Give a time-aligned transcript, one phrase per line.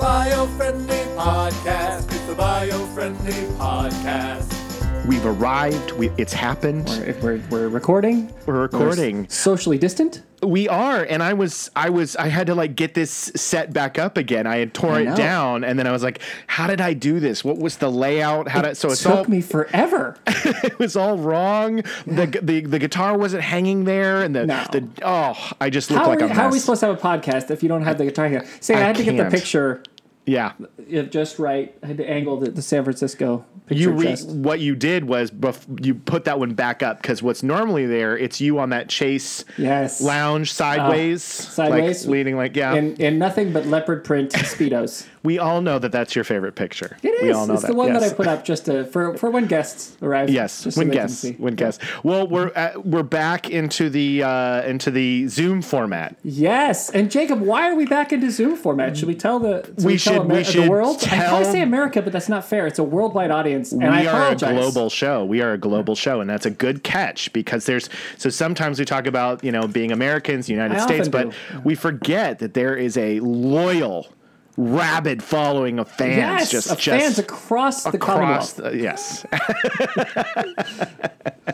[0.00, 2.10] bio friendly podcast.
[2.10, 4.56] It's the bio friendly podcast.
[5.06, 5.92] We've arrived.
[5.92, 6.88] We, it's happened.
[7.06, 9.28] If we're, we're recording, We're recording.
[9.28, 10.22] socially distant.
[10.42, 13.98] We are, and I was, I was, I had to like get this set back
[13.98, 14.46] up again.
[14.46, 17.20] I had tore I it down, and then I was like, "How did I do
[17.20, 17.44] this?
[17.44, 18.48] What was the layout?
[18.48, 20.16] How did?" So it took all, me forever.
[20.26, 21.82] it was all wrong.
[22.06, 24.64] The, the the guitar wasn't hanging there, and the No.
[24.72, 26.36] the oh, I just looked How, like are, a mess.
[26.38, 28.46] how are we supposed to have a podcast if you don't have the guitar here?
[28.60, 29.82] Say, I, I had to get the picture
[30.26, 30.52] yeah,
[30.96, 31.74] uh, just right.
[31.82, 35.30] I had to angle the, the San Francisco picture you re- what you did was
[35.30, 38.88] bef- you put that one back up because what's normally there, it's you on that
[38.88, 40.00] chase Yes.
[40.00, 42.04] lounge sideways, sideways.
[42.04, 42.74] like leaning like yeah.
[42.74, 45.06] in, in nothing but leopard print speedos.
[45.22, 46.96] We all know that that's your favorite picture.
[47.02, 47.68] It We all know it's that.
[47.68, 48.02] the one yes.
[48.02, 50.30] that I put up just to, for for when guests arrive.
[50.30, 51.84] Yes, so when can guests, when guests.
[52.02, 56.16] Well, we're uh, we're back into the uh, into the Zoom format.
[56.22, 58.96] Yes, and Jacob, why are we back into Zoom format?
[58.96, 60.96] Should we tell the should We tell should- we Amer- should the world?
[61.02, 62.66] I tell- to say America, but that's not fair.
[62.66, 65.24] It's a worldwide audience, and we I are a global show.
[65.24, 68.84] We are a global show, and that's a good catch because there's so sometimes we
[68.84, 71.60] talk about you know being Americans, United I States, but do.
[71.64, 74.06] we forget that there is a loyal,
[74.60, 76.16] rabid following of fans.
[76.16, 78.56] Yes, just of just fans across the across Commonwealth.
[78.56, 79.24] the, yes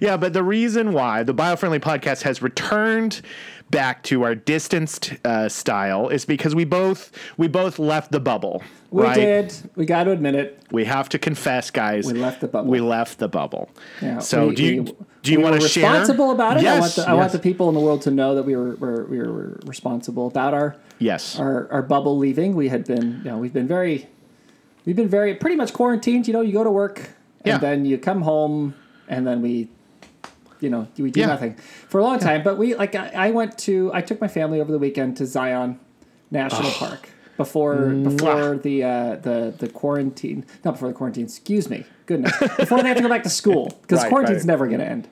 [0.00, 3.20] yeah but the reason why the biofriendly podcast has returned
[3.70, 8.62] back to our distanced uh, style is because we both we both left the bubble
[8.90, 9.14] We right?
[9.14, 9.54] did.
[9.76, 10.60] We got to admit it.
[10.72, 12.68] we have to confess guys We left the bubble.
[12.70, 13.70] we left the bubble
[14.02, 16.62] Yeah, so we- do you we- do you we want to share responsible about it?
[16.62, 18.56] yes, I want the, I want the people in the world to know that we
[18.56, 22.54] were, were we were responsible about our yes our, our bubble leaving.
[22.56, 24.08] We had been, you know, we've been very,
[24.86, 26.26] we've been very pretty much quarantined.
[26.26, 27.00] You know, you go to work
[27.44, 27.58] and Yeah.
[27.58, 28.74] then you come home
[29.08, 29.68] and then we,
[30.60, 31.26] you know, we do Yeah.
[31.26, 31.54] nothing
[31.88, 32.42] for a long time.
[32.42, 35.26] But we like I, I went to I took my family over the weekend to
[35.26, 35.78] Zion
[36.30, 41.24] National Park before before the uh, the the quarantine not before the quarantine.
[41.24, 44.46] Excuse me, goodness, before they have to go back to school because Right, quarantine's right.
[44.46, 45.08] never going to end.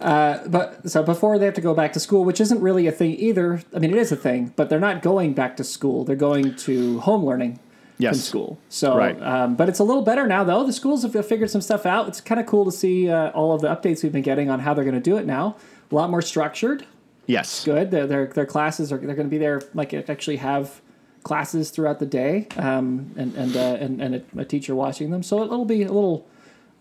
[0.00, 2.92] Uh, but so before they have to go back to school, which isn't really a
[2.92, 3.60] thing either.
[3.74, 6.04] I mean, it is a thing, but they're not going back to school.
[6.04, 7.58] They're going to home learning
[8.00, 8.58] yes from school.
[8.68, 9.20] So, Right.
[9.22, 10.64] um, but it's a little better now, though.
[10.64, 12.08] The schools have figured some stuff out.
[12.08, 14.60] It's kind of cool to see uh, all of the updates we've been getting on
[14.60, 15.56] how they're going to do it now.
[15.90, 16.86] A lot more structured.
[17.26, 17.90] yes Good.
[17.90, 20.80] Their their, their classes are they're going to be there like actually have
[21.22, 25.22] classes throughout the day, um, and and uh, and and a, a teacher watching them.
[25.22, 26.26] So it'll be a little.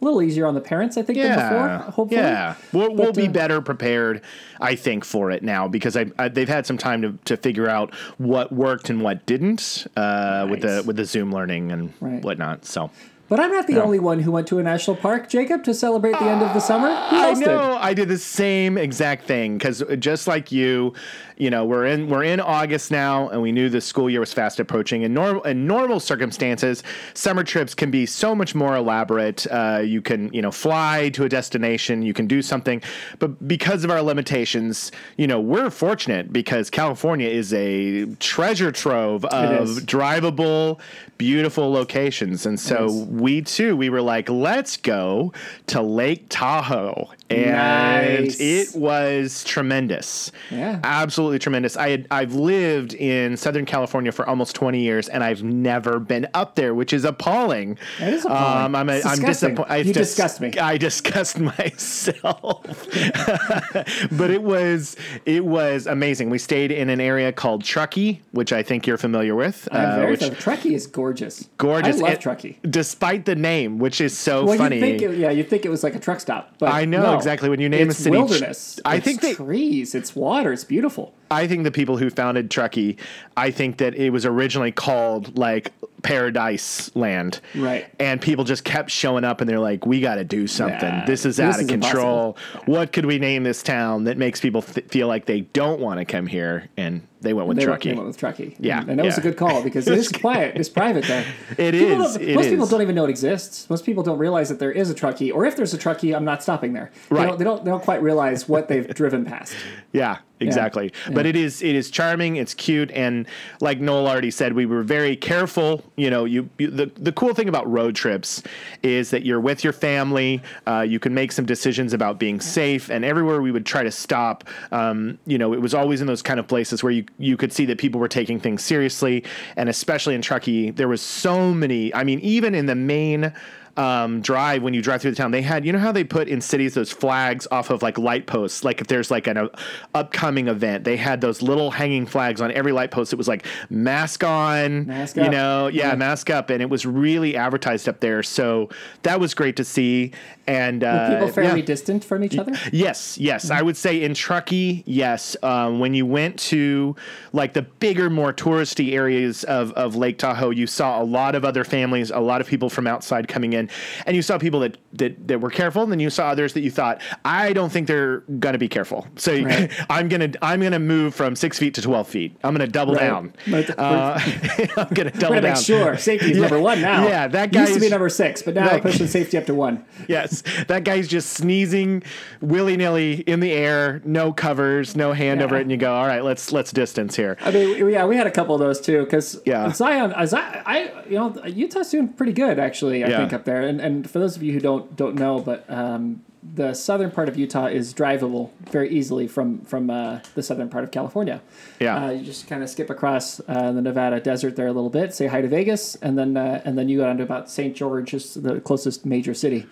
[0.01, 1.67] A little easier on the parents, I think, than before.
[1.91, 4.21] Hopefully, Yeah, we'll, we'll be uh, better prepared,
[4.61, 7.67] I think, for it now because I, I, they've had some time to, to figure
[7.67, 12.23] out what worked and what didn't uh, with the with the Zoom learning and Right.
[12.23, 12.63] whatnot.
[12.65, 12.91] So
[13.29, 16.13] But I'm not the only one who went to a national park, Jacob, to celebrate
[16.13, 16.87] the end of the summer.
[16.87, 17.45] Who I else did?
[17.45, 20.95] know I did the same exact thing because just like you,
[21.37, 24.33] you know, we're in we're in August now, and we knew the school year was
[24.33, 25.03] fast approaching.
[25.03, 26.81] In normal in normal circumstances,
[27.13, 29.45] summer trips can be so much more elaborate.
[29.51, 32.81] Uh, you can you know fly to a destination, you can do something,
[33.19, 39.23] but because of our limitations, you know, we're fortunate because California is a treasure trove
[39.25, 40.79] of drivable,
[41.19, 43.05] beautiful locations, and so.
[43.19, 45.33] We too we were like, let's go
[45.67, 48.39] to Lake Tahoe, and Nice.
[48.39, 50.31] it was tremendous.
[50.49, 50.79] Yeah.
[50.83, 51.77] absolutely tremendous.
[51.77, 56.27] I had I've lived in Southern California for almost twenty years, and I've never been
[56.33, 57.77] up there, which is appalling.
[57.99, 58.65] That is appalling.
[58.65, 59.85] Um, I'm a, I'm disappointed.
[59.87, 60.57] You disgust me.
[60.57, 62.63] I disgust myself.
[64.11, 66.29] but it was it was amazing.
[66.29, 69.67] We stayed in an area called Truckee, which I think you're familiar with.
[69.71, 70.35] I'm uh, very which sorry.
[70.35, 71.47] Truckee is gorgeous.
[71.57, 71.97] gorgeous.
[71.97, 72.57] I love It- Truckee.
[72.69, 74.75] despite the name, which is so Well, funny.
[74.77, 77.01] you think it, yeah, you think it was like a truck stop, but I know
[77.03, 77.18] no.
[77.19, 77.49] Exactly.
[77.49, 78.79] When you name it's a city, wilderness.
[78.85, 81.13] I It's think trees, it's water, it's beautiful.
[81.31, 82.97] I think the people who founded Truckee,
[83.37, 85.71] I think that it was originally called like
[86.01, 87.39] Paradise Land.
[87.55, 87.87] Right.
[87.99, 91.03] And people just kept showing up and they're like, we got to do something.
[91.05, 92.37] This is this out of is control.
[92.65, 95.99] What could we name this town that makes people th- feel like they don't want
[95.99, 96.67] to come here?
[96.77, 97.89] And they went with They went, Truckee.
[97.89, 98.55] they went with Truckee.
[98.59, 101.25] Yeah, and that was a good call because it is quiet, it's private there.
[101.57, 103.69] It People is, it most people don't even know it exists.
[103.69, 106.25] Most people don't realize that there is a Truckee, or if there's a Truckee, I'm
[106.25, 106.91] not stopping there.
[107.09, 107.21] Right.
[107.21, 109.53] They don't, they don't, they don't quite realize what they've driven past.
[109.91, 110.91] Yeah, exactly.
[111.11, 112.37] But it is it is charming.
[112.37, 113.27] It's cute, and
[113.61, 115.83] like Noel already said, we were very careful.
[115.95, 118.43] You know, you, you the the cool thing about road trips
[118.83, 120.41] is that you're with your family.
[120.67, 123.91] Uh, you can make some decisions about being safe, and everywhere we would try to
[123.91, 127.37] stop, um, you know, it was always in those kind of places where you you
[127.37, 129.23] could see that people were taking things seriously,
[129.55, 131.93] and especially in Truckee, there was so many.
[131.93, 133.33] I mean, even in the main
[133.77, 135.31] um, drive when you drive through the town.
[135.31, 138.27] They had, you know how they put in cities those flags off of like light
[138.27, 139.47] posts, like if there's like an uh,
[139.93, 143.13] upcoming event, they had those little hanging flags on every light post.
[143.13, 147.35] It was like mask on, Mask you know, yeah, mask up, and it was really
[147.35, 148.23] advertised up there.
[148.23, 148.69] So
[149.03, 150.11] that was great to see.
[150.47, 151.65] And uh, People fairly yeah.
[151.65, 152.53] distant from each other.
[152.71, 153.51] Yes, yes.
[153.51, 155.37] I would say in Truckee, yes.
[155.43, 156.95] Um, when you went to
[157.33, 161.45] like the bigger, more touristy areas of, of Lake Tahoe, you saw a lot of
[161.45, 163.68] other families, a lot of people from outside coming in,
[164.05, 166.61] and you saw people that that, that were careful, and then you saw others that
[166.61, 169.07] you thought, I don't think they're gonna be careful.
[169.15, 169.71] So Right.
[169.89, 172.35] I'm gonna I'm gonna move from six feet to twelve feet.
[172.43, 173.01] I'm gonna double Right.
[173.01, 173.33] down.
[173.77, 174.19] Uh,
[174.77, 175.53] I'm gonna double We're gonna down.
[175.53, 176.41] make sure safety is Yeah.
[176.41, 177.07] number one now.
[177.07, 179.45] Yeah, that guy used to be number six, but now that- we're pushing safety up
[179.45, 179.85] to one.
[180.07, 182.03] yes, that guy's just sneezing
[182.41, 185.45] willy nilly in the air, no covers, no hand Yeah.
[185.45, 187.37] over it, and you go, all right, let's let's distance here.
[187.41, 189.03] I mean, yeah, we had a couple of those too.
[189.03, 189.71] Because Yeah.
[189.73, 193.03] Zion, as I, I, you know, Utah's doing pretty good actually.
[193.03, 193.17] I Yeah.
[193.17, 193.48] think up there.
[193.57, 197.27] And and for those of you who don't don't know, but um, the southern part
[197.27, 201.41] of Utah is drivable very easily from from uh, the southern part of California.
[201.79, 202.05] Yeah.
[202.05, 205.13] uh, you just kind of skip across uh, the Nevada desert there a little bit,
[205.13, 207.75] say hi to Vegas, and then uh, and then you go down to about St.
[207.75, 209.65] George, just the closest major city.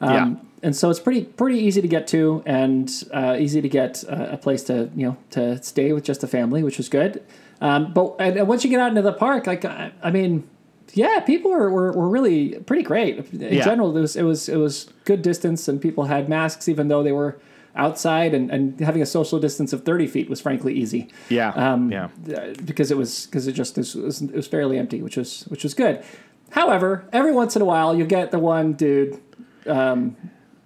[0.00, 0.34] Um, Yeah.
[0.62, 4.28] And so it's pretty pretty easy to get to, and uh, easy to get uh,
[4.32, 7.22] a place to you know to stay with just a family, which was good.
[7.62, 10.46] Um, but and, and once you get out into the park, like I, I mean,
[10.94, 13.64] yeah, people were, were, were really pretty great in Yeah.
[13.64, 13.96] general.
[13.96, 17.12] It was it was it was good distance, and people had masks even though they
[17.12, 17.38] were
[17.76, 21.08] outside, and, and having a social distance of thirty feet was frankly easy.
[21.28, 22.08] Yeah, Um, yeah.
[22.36, 25.44] uh, because it was because it just it was, it was fairly empty, which was
[25.48, 26.02] which was good.
[26.50, 29.20] However, every once in a while you get the one dude
[29.66, 30.16] um,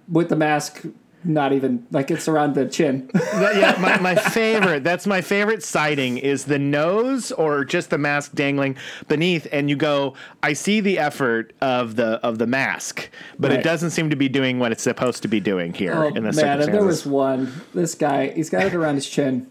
[0.08, 0.82] with the mask,
[1.24, 3.10] not even like it's around the chin.
[3.34, 4.84] Yeah, my, my favorite.
[4.84, 8.76] That's my favorite sighting is the nose or just the mask dangling
[9.08, 13.62] beneath, and you go, I see the effort of the of the mask, but it
[13.62, 16.32] doesn't seem to be doing what it's supposed to be doing here Oh in the
[16.32, 17.52] man, and there was one.
[17.74, 19.46] This guy, he's got it around his chin.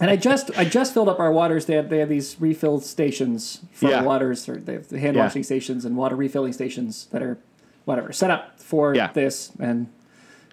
[0.00, 1.66] And I just I just filled up our waters.
[1.66, 4.02] They have they have these refill stations for Yeah.
[4.02, 5.24] waters, or they have the hand Yeah.
[5.24, 7.38] washing stations and water refilling stations that are
[7.84, 9.10] whatever set up for Yeah.
[9.12, 9.88] this, and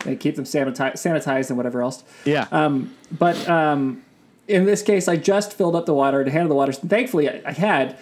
[0.05, 2.03] they keep them sanitized, sanitized and whatever else.
[2.25, 4.03] yeah, Um, but um,
[4.47, 6.73] in this case, I just filled up the water to handle the water.
[6.73, 7.97] Thankfully, I, I had.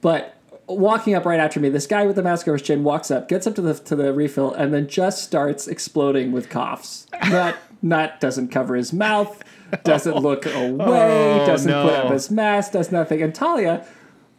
[0.00, 3.10] But walking up right after me, this guy with the mask over his chin walks
[3.10, 7.06] up, gets up to the to the refill, and then just starts exploding with coughs.
[7.28, 9.42] Not not doesn't cover his mouth,
[9.84, 13.20] doesn't look away, Oh, doesn't put up his mask, does nothing.
[13.22, 13.86] And Talia,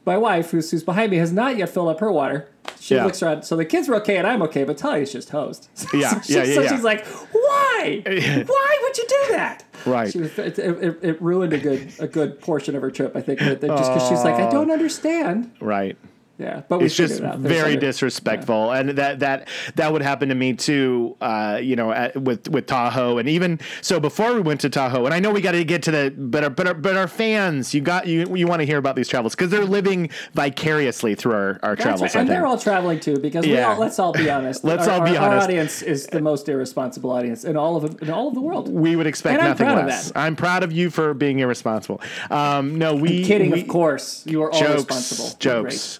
[0.05, 2.47] my wife, who's, who's behind me, has not yet filled up her water.
[2.81, 3.05] She Yeah.
[3.05, 3.43] looks around.
[3.43, 5.69] So the kids were okay, and I'm okay, but Talia's just hosed.
[5.93, 6.69] Yeah, so, she- yeah, yeah, so yeah.
[6.75, 8.01] she's like, "Why?
[8.47, 10.15] Why would you do that?" Right.
[10.15, 13.15] Was, it, it, it ruined a good a good portion of her trip.
[13.15, 15.51] I think that, that just because she's like, I don't understand.
[15.59, 15.95] right.
[16.41, 20.53] Yeah, but it's just it very disrespectful, and that that that would happen to me
[20.53, 21.15] too.
[21.21, 25.05] Uh, you know, at, with with Tahoe, and even so before we went to Tahoe,
[25.05, 27.07] and I know we got to get to the but our, but our, but our
[27.07, 31.15] fans, you got you you want to hear about these travels because they're living vicariously
[31.15, 32.01] through our our That's travels.
[32.01, 32.15] right.
[32.21, 33.73] And they're all traveling too, because we Yeah.
[33.73, 34.63] all, let's all be honest.
[34.71, 38.01] Let's Our- all be our, Our audience is the most irresponsible audience in all of
[38.01, 38.69] in all of the world.
[38.69, 40.11] we would expect And I'm nothing of less.
[40.11, 40.17] that.
[40.19, 42.01] I'm proud of you for being irresponsible.
[42.29, 44.23] Um, no, we Kidding, we, of course.
[44.25, 45.37] You are all jokes, responsible.
[45.39, 45.99] Jokes.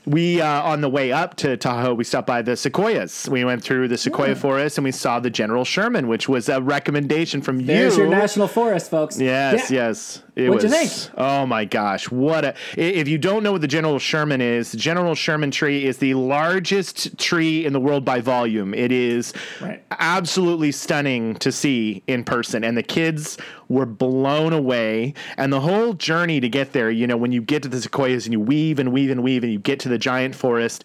[0.05, 3.29] We uh, on the way up to Tahoe, we stopped by the sequoias.
[3.29, 4.33] We went through the sequoia Yeah.
[4.35, 8.03] forest and we saw the General Sherman, which was a recommendation from There's you.
[8.03, 9.19] your national forest, folks.
[9.19, 9.87] Yes, Yeah.
[9.89, 10.23] yes.
[10.33, 10.91] It What'd you think?
[11.17, 12.53] Oh my gosh, what a!
[12.77, 16.13] If you don't know what the General Sherman is, the General Sherman tree is the
[16.13, 18.73] largest tree in the world by volume.
[18.73, 19.83] It is Right.
[19.99, 25.13] absolutely stunning to see in person, and the kids were blown away.
[25.37, 28.25] And the whole journey to get there, you know, when you get to the sequoias
[28.25, 30.83] and you weave and weave and weave, and you get to the giant forest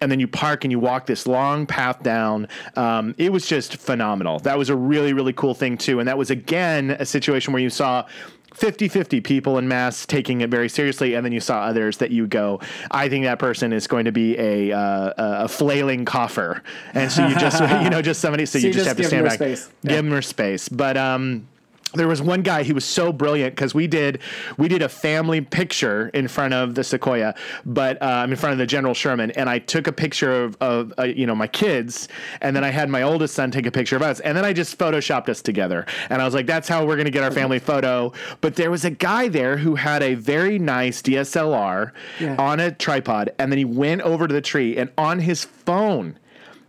[0.00, 2.46] and then you park and you walk this long path down.
[2.76, 4.38] Um, it was just phenomenal.
[4.40, 5.98] That was a really, really cool thing, too.
[5.98, 8.06] And that was, again, a situation where you saw
[8.54, 11.14] 50 50 people in mass taking it very seriously.
[11.14, 12.60] And then you saw others that you go,
[12.92, 16.62] I think that person is going to be a, uh, a flailing cougher.
[16.94, 19.04] And so you just, you know, just somebody, so, So you just just have to
[19.04, 19.34] stand back.
[19.34, 19.66] space.
[19.82, 19.96] Give Yeah.
[19.96, 20.68] them their space.
[20.68, 21.48] But, um,
[21.94, 24.20] there was one guy he was so brilliant because we did
[24.58, 28.58] we did a family picture in front of the sequoia but um, in front of
[28.58, 32.08] the general sherman and i took a picture of, of uh, you know my kids
[32.42, 34.52] and then i had my oldest son take a picture of us and then i
[34.52, 35.86] just photoshopped us together.
[36.10, 38.12] And i was like that's how we're going to get our family photo.
[38.40, 42.36] But there was a guy there who had a very nice dslr Yeah.
[42.38, 46.18] on a tripod and then he went over to the tree and on his phone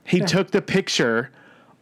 [0.05, 1.29] he took the picture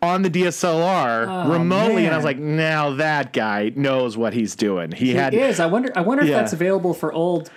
[0.07, 4.91] on the DSLR remotely, and I was like, "Now that guy knows what he's doing."
[4.91, 5.59] He It had is.
[5.59, 5.91] I wonder.
[5.95, 7.49] I wonder if that's available for old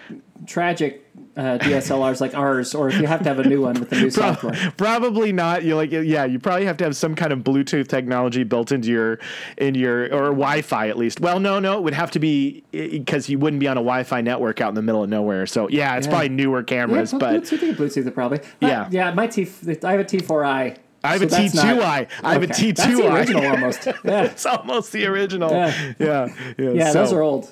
[0.46, 3.90] tragic uh, DSLRs like ours, or if you have to have a new one with
[3.90, 4.52] the new software.
[4.76, 5.62] Probably not.
[5.64, 6.24] You like yeah.
[6.24, 9.18] You probably have to have some kind of Bluetooth technology built into your
[9.58, 11.20] in your or Wi-Fi at least.
[11.20, 14.20] Well, no, no, it would have to be because you wouldn't be on a Wi-Fi
[14.22, 15.46] network out in the middle of nowhere.
[15.46, 16.10] So yeah, it's Yeah.
[16.12, 18.40] probably newer cameras, yeah, but Bluetooth, Bluetooth, probably.
[18.60, 18.88] Yeah.
[18.90, 19.12] yeah.
[19.12, 19.42] My T,
[19.84, 20.76] I have a T4i.
[21.02, 22.08] I have so a that's T2i.
[22.22, 22.72] I have a okay.
[22.72, 23.14] That's the T2i.
[23.16, 23.86] original almost.
[24.04, 25.50] Yeah, it's almost the original.
[25.50, 25.92] Yeah.
[25.98, 26.70] Yeah, yeah.
[26.70, 27.50] yeah, so- those are old.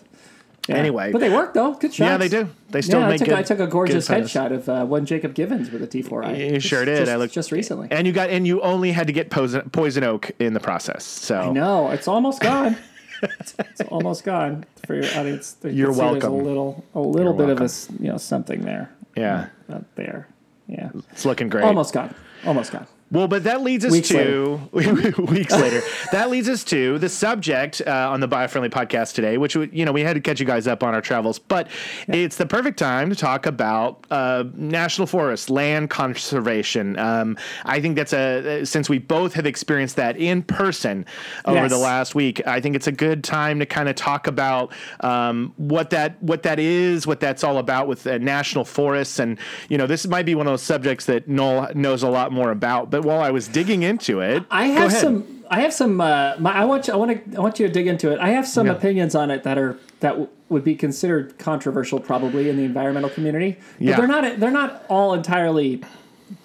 [0.68, 0.74] Yeah.
[0.76, 1.12] Anyway.
[1.12, 1.72] but they work though.
[1.72, 1.98] Good shots.
[1.98, 2.50] Yeah, they do.
[2.68, 3.38] They still yeah, I make took, good.
[3.38, 6.52] I took a gorgeous headshot of uh, one Jacob Givens with a T4i.
[6.52, 6.98] You sure did.
[6.98, 7.88] Just, I looked just recently.
[7.90, 11.04] and you got and you only had to get poison, poison oak in the process.
[11.04, 12.76] So No, it's almost gone.
[13.22, 15.56] it's, it's almost gone for your audience.
[15.64, 17.62] You You're There's a little, a little You're bit of welcome.
[17.62, 18.90] a, s- you know, something there.
[19.16, 20.28] yeah, Not there.
[20.66, 20.90] Yeah.
[21.12, 21.64] it's looking great.
[21.64, 22.14] Almost gone.
[22.44, 22.86] Almost gone.
[23.10, 25.80] Well, but that leads us Weeks to weeks later.
[26.12, 29.92] That leads us to the subject uh, on the Biofriendly podcast today, which you know
[29.92, 31.68] we had to catch you guys up on our travels, but
[32.06, 36.98] it's the perfect time to talk about uh, national forests, land conservation.
[36.98, 41.06] Um, I think that's a since we both have experienced that in person
[41.44, 41.70] over Yes.
[41.70, 42.46] the last week.
[42.46, 46.42] I think it's a good time to kind of talk about um, what that what
[46.42, 49.38] that is, what that's all about with uh, national forests, and
[49.70, 52.50] you know this might be one of those subjects that Noel knows a lot more
[52.50, 52.90] about.
[52.90, 55.44] But while I was digging into it, I have some.
[55.50, 56.00] I have some.
[56.00, 56.92] Uh, my, I want you.
[56.92, 57.36] I want to.
[57.38, 58.18] I want you to dig into it.
[58.20, 58.74] I have some Yeah.
[58.74, 63.10] opinions on it that are that w- would be considered controversial, probably in the environmental
[63.10, 63.56] community.
[63.78, 63.96] But Yeah.
[63.96, 64.40] they're not.
[64.40, 65.82] They're not all entirely.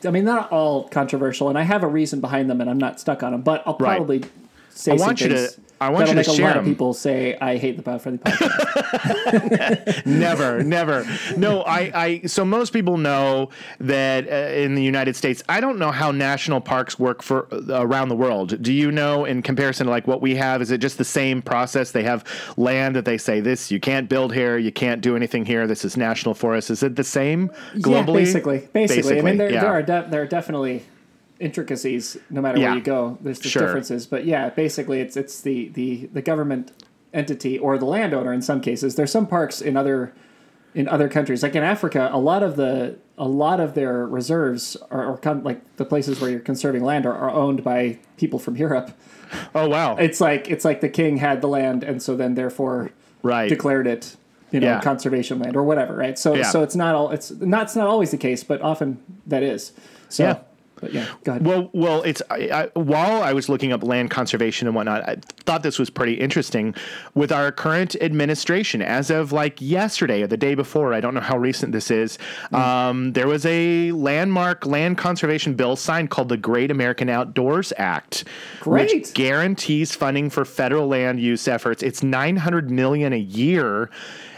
[0.06, 2.78] I mean, they're not all controversial, and I have a reason behind them, and I'm
[2.78, 3.42] not stuck on them.
[3.42, 4.00] But I'll Right.
[4.74, 5.50] Say I want you to-
[5.82, 6.70] I want you to make share a lot of 'em.
[6.72, 10.06] people say I hate the biofriendly podcast.
[10.06, 11.06] never, never.
[11.36, 12.22] No, I, I.
[12.28, 13.50] So most people know
[13.82, 17.82] that uh, in the United States, I don't know how national parks work for uh,
[17.86, 18.62] around the world.
[18.62, 21.42] Do you know, in comparison to like what we have, is it just the same
[21.42, 21.92] process?
[21.92, 22.24] They have
[22.56, 25.68] land that they say this you can't build here, you can't do anything here.
[25.68, 26.70] This is national forest.
[26.70, 28.08] Is it the same globally?
[28.08, 29.20] Yeah, basically, basically.
[29.20, 29.62] I mean, there, yeah.
[29.62, 30.84] there are de- there are definitely
[31.40, 32.70] intricacies no matter Yeah.
[32.70, 33.18] where you go.
[33.22, 33.64] There's just Sure.
[33.66, 36.72] differences, but yeah, basically, it's it's the the the government
[37.14, 38.96] entity or the landowner in some cases.
[38.96, 40.14] There's some parks in other
[40.76, 44.76] in other countries, like in Africa, a lot of the a lot of their reserves
[44.90, 48.40] are, or con- like the places where you're conserving land are, are owned by people
[48.40, 48.92] from Europe.
[49.54, 49.96] Oh wow!
[49.98, 52.90] It's like it's like the king had the land, and so then therefore
[53.22, 53.50] right.
[53.50, 54.16] declared it
[54.52, 54.82] you know Yeah.
[54.82, 56.44] conservation land or whatever right so Yeah.
[56.44, 59.72] so it's not all it's not it's not always the case but often that is
[60.10, 60.38] so Yeah.
[60.84, 64.12] But yeah go ahead Well, well, it's I, I, while I was looking up land
[64.12, 66.76] conservation and whatnot, I thought this was pretty interesting.
[67.16, 71.22] With our current administration, as of like yesterday or the day before, I don't know
[71.22, 72.18] how recent this is.
[72.50, 72.56] Hmm.
[72.56, 78.26] Um, there was a landmark land conservation bill signed called the Great American Outdoors Act,
[78.60, 78.94] Great.
[78.94, 81.82] which guarantees funding for federal land use efforts.
[81.82, 83.90] It's nine hundred million a year.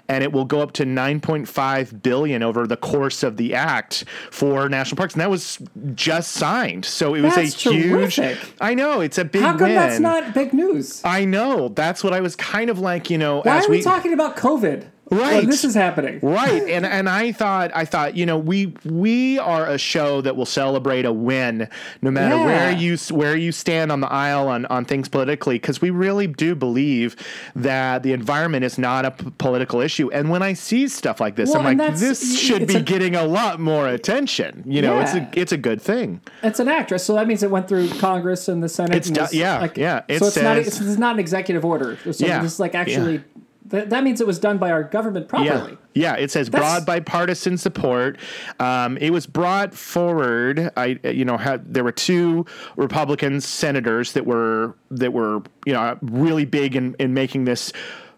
[0.07, 4.69] And it will go up to 9.5 billion over the course of the act for
[4.69, 5.57] national parks, and that was
[5.95, 6.85] just signed.
[6.85, 8.15] So it was That's a huge.
[8.17, 8.53] terrific.
[8.61, 9.75] I know it's a big how come win.
[9.75, 13.09] that's not big news I know that's what I was kind of like.
[13.09, 15.35] You know, why as are we, talking about covid Right.
[15.37, 16.19] when this is happening.
[16.21, 16.63] Right.
[16.75, 20.45] And and i thought i thought you know we we are a show that will
[20.47, 21.69] celebrate a win
[22.01, 22.45] no matter Yeah.
[22.45, 26.25] where you where you stand on the aisle on on things politically because we really
[26.27, 27.15] do believe
[27.55, 30.09] that the environment is not a p- political issue.
[30.11, 33.15] And when i see stuff like this Well, i'm like this should be a- getting
[33.15, 34.63] a lot more attention.
[34.65, 36.19] You know it's a it's a good thing.
[36.41, 39.15] It's an actress so that means it went through congress and the senate It's and
[39.15, 41.63] do- was, yeah, like, yeah, it so it's not says- it's, it's not an executive
[41.63, 41.97] order.
[42.11, 43.23] So Yeah, this is like actually
[43.65, 46.21] that, that means it was done by our government properly Yeah, yeah.
[46.21, 48.17] It says That's- broad bipartisan support.
[48.59, 50.71] Um, it was brought forward.
[50.77, 52.45] I, you know, had there were two
[52.75, 57.73] Republican senators that were that were you know really big in in making this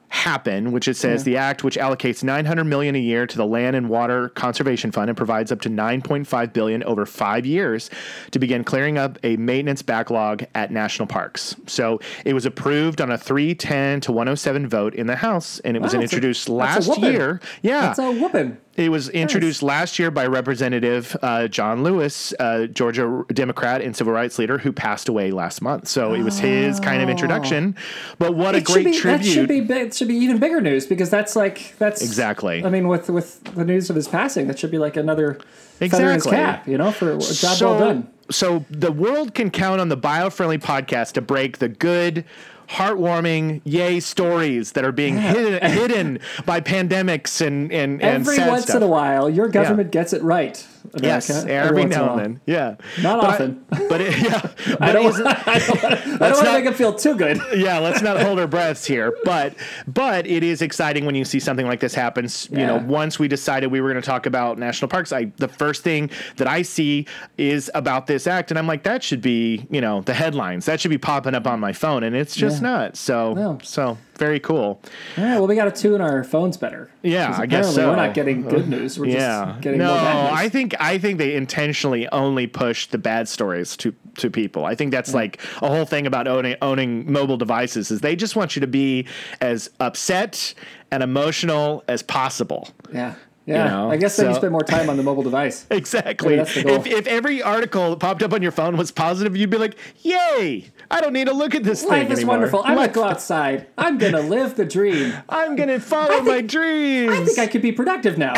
[0.10, 3.76] happen which it says the act which allocates 900 million a year to the land
[3.76, 7.90] and water conservation fund and provides up to 9.5 billion over 5 years
[8.32, 11.56] to begin clearing up a maintenance backlog at national parks.
[11.68, 15.82] So it was approved on a 310 to 107 vote in the house and it
[15.82, 17.42] was Wow, a- introduced a last year.
[17.62, 17.82] Yeah.
[17.82, 23.26] That's a whooping it was introduced last year by Representative uh, John Lewis, uh, Georgia
[23.34, 25.88] Democrat and civil rights leader, who passed away last month.
[25.88, 27.76] So it was his kind of introduction.
[28.20, 29.34] But what a It should great be, That tribute!
[29.34, 32.64] should be big, should be even bigger news because that's like that's Exactly.
[32.64, 35.40] I mean, with with the news of his passing, that should be like another
[35.80, 38.08] feather in his cap, you know, for a job so, well done.
[38.30, 42.26] so the world can count on the biofriendly podcast to break the good.
[42.70, 48.64] Heartwarming, yay stories that are being hidden, hidden by pandemics and and, and Every once
[48.64, 48.78] stuff.
[48.78, 50.66] in a while, your government gets it right.
[50.94, 51.06] America.
[51.08, 52.42] Yes, every, a now and then.
[52.46, 52.76] Yeah.
[53.02, 53.66] Not But I- often.
[53.90, 54.76] but it, yeah.
[54.80, 57.40] I don't, I don't, I don't want to make him feel too good.
[57.56, 59.54] yeah, let's not hold our breaths here, but
[59.88, 62.28] but it is exciting when you see something like this happen.
[62.52, 65.48] You know, once we decided we were going to talk about national parks, I the
[65.48, 67.06] first thing that I see
[67.38, 70.66] is about this act, and I'm like, that should be you know the headlines.
[70.66, 72.70] That should be popping up on my phone, and it's just Yeah.
[72.70, 72.98] not.
[72.98, 73.60] So No.
[73.64, 74.82] so very cool.
[75.18, 76.90] All right, well, we got to tune our phones better.
[77.04, 77.90] Yeah, I guess so.
[77.90, 78.98] We're not getting good news.
[78.98, 79.46] We're yeah.
[79.50, 80.40] just getting no, more bad news.
[80.40, 84.66] I think I think they intentionally only push the bad stories to to people.
[84.66, 88.36] I think that's like a whole thing about owning owning mobile devices is they just
[88.36, 89.08] want you to be
[89.42, 90.54] as upset
[90.92, 92.70] and emotional as possible.
[92.94, 93.16] yeah.
[93.46, 95.66] Yeah, know, I guess then you spend more time on the mobile device.
[95.72, 96.32] Exactly.
[96.32, 96.76] Maybe that's the goal.
[96.76, 99.78] If, if every article that popped up on your phone was positive, you'd be like,
[100.02, 100.70] "Yay!
[100.90, 102.36] I don't need to look at this Life thing is anymore.
[102.36, 102.62] wonderful.
[102.66, 103.68] I'm Life- gonna go outside.
[103.78, 105.14] I'm gonna live the dream.
[105.30, 108.34] I'm gonna follow my dreams." I think I could be productive now.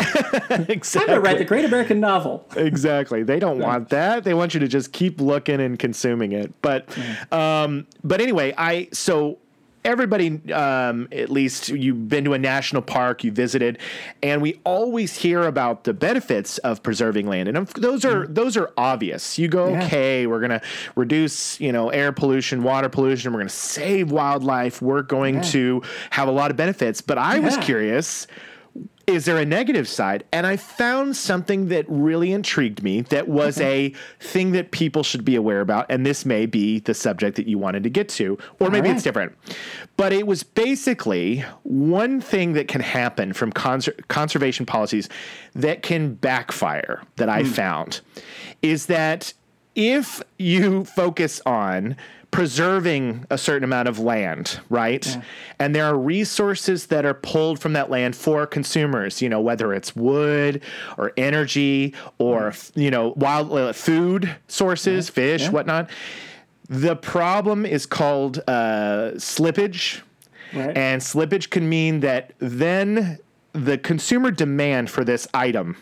[0.50, 1.00] Exactly.
[1.02, 2.46] I'm gonna write the great American novel.
[2.56, 3.22] exactly.
[3.22, 4.24] They don't want that.
[4.24, 6.52] They want you to just keep looking and consuming it.
[6.62, 6.88] But,
[7.32, 9.38] um, but anyway, I so
[9.84, 13.78] everybody, um, at least you've been to a national park, you visited,
[14.22, 18.70] and we always hear about the benefits of preserving land, and those are those are
[18.76, 19.38] obvious.
[19.38, 19.84] You go, Yeah.
[19.84, 20.62] okay, we're gonna
[20.96, 23.32] reduce, you know, air pollution, water pollution.
[23.32, 24.82] We're gonna save wildlife.
[24.82, 25.42] We're going Yeah.
[25.42, 27.00] to have a lot of benefits.
[27.00, 28.26] But I was curious
[29.10, 30.24] is there a negative side?
[30.32, 35.24] And I found something that really intrigued me that was a thing that people should
[35.24, 35.86] be aware about.
[35.90, 38.94] And this may be the subject that you wanted to get to, or maybe right.
[38.94, 39.36] it's different.
[39.96, 45.08] But it was basically one thing that can happen from conser- conservation policies
[45.54, 47.48] that can backfire that I hmm.
[47.48, 48.00] found
[48.62, 49.32] is that
[49.74, 51.96] if you focus on
[52.30, 55.18] preserving a certain amount of land, right?
[55.58, 59.72] And there are resources that are pulled from that land for consumers, you know, whether
[59.74, 60.62] it's wood
[60.96, 65.50] or energy or, you know, wild uh, food sources, fish, Yeah.
[65.50, 65.90] whatnot.
[66.68, 70.02] The problem is called uh, slippage.
[70.54, 70.76] Right.
[70.76, 73.18] And slippage can mean that then
[73.52, 75.76] the consumer demand for this item,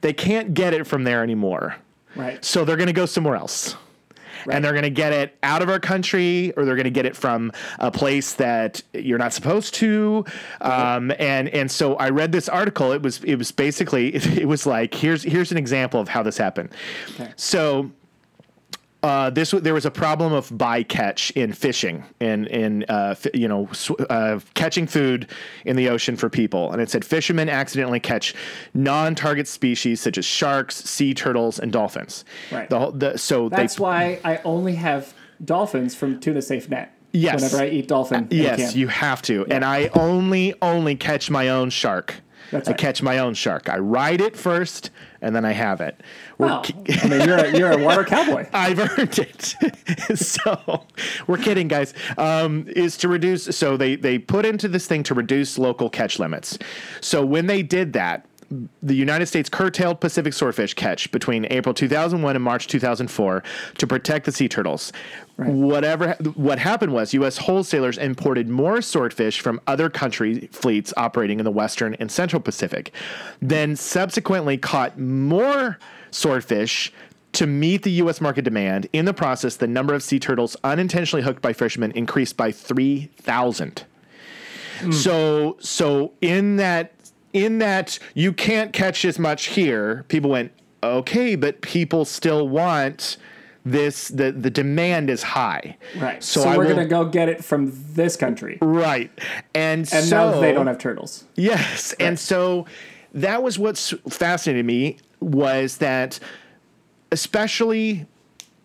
[0.00, 1.76] they can't get it from there anymore.
[2.16, 2.44] Right.
[2.44, 3.76] So they're going to go somewhere else.
[4.46, 4.54] Right.
[4.54, 7.06] And they're going to get it out of our country, or they're going to get
[7.06, 10.24] it from a place that you're not supposed to.
[10.60, 12.92] Um, and and so I read this article.
[12.92, 16.22] It was it was basically it, it was like here's here's an example of how
[16.22, 16.70] this happened.
[17.14, 17.32] Okay.
[17.36, 17.90] So
[19.04, 23.68] uh, this there was a problem of bycatch in fishing in in uh, you know
[23.72, 25.30] sw- uh, catching food
[25.66, 28.34] in the ocean for people, and it said fishermen accidentally catch
[28.72, 32.24] non-target species such as sharks, sea turtles, and dolphins.
[32.50, 32.68] Right.
[32.70, 35.12] The, whole- the, so That's they why I only have
[35.44, 36.90] dolphins from Tuna Safe Net.
[37.12, 37.36] Yes.
[37.36, 38.26] Whenever I eat dolphin.
[38.30, 39.46] in Yes, you have to.
[39.46, 42.16] And I only only catch my own shark.
[42.50, 42.78] That's I right.
[42.78, 43.68] catch my own shark.
[43.68, 46.00] I ride it first, and then I have it.
[46.38, 46.60] We're Wow.
[46.62, 48.46] ki- I mean, you're a, you're a water cowboy.
[48.52, 49.54] I've earned it.
[50.18, 50.84] so
[51.26, 51.94] we're kidding, guys.
[52.18, 53.44] Um, is to reduce.
[53.56, 56.58] So they they put into this thing to reduce local catch limits.
[57.00, 58.26] So when they did that.
[58.82, 63.42] The United States curtailed Pacific swordfish catch between April 2001 and March 2004
[63.78, 64.92] to protect the sea turtles.
[65.36, 67.38] Whatever what happened was U.S.
[67.38, 72.92] wholesalers imported more swordfish from other country fleets operating in the Western and Central Pacific,
[73.42, 75.78] then subsequently caught more
[76.12, 76.92] swordfish
[77.34, 78.20] to meet the U.S.
[78.20, 78.88] market demand.
[78.92, 83.84] In the process, the number of sea turtles unintentionally hooked by fishermen increased by 3,000.
[84.78, 84.92] Hmm.
[84.92, 86.92] So, so in that,
[87.34, 93.18] in that you can't catch as much here, people went, okay, but people still want
[93.66, 95.76] this, the, the demand is high.
[95.98, 96.22] Right.
[96.22, 98.58] So, So, we're will- going to go get it from this country.
[98.62, 99.10] Right.
[99.54, 101.24] And, And so, now they don't have turtles.
[101.34, 102.66] Yes, and so
[103.12, 106.20] that was what's fascinated me was that,
[107.10, 108.06] especially,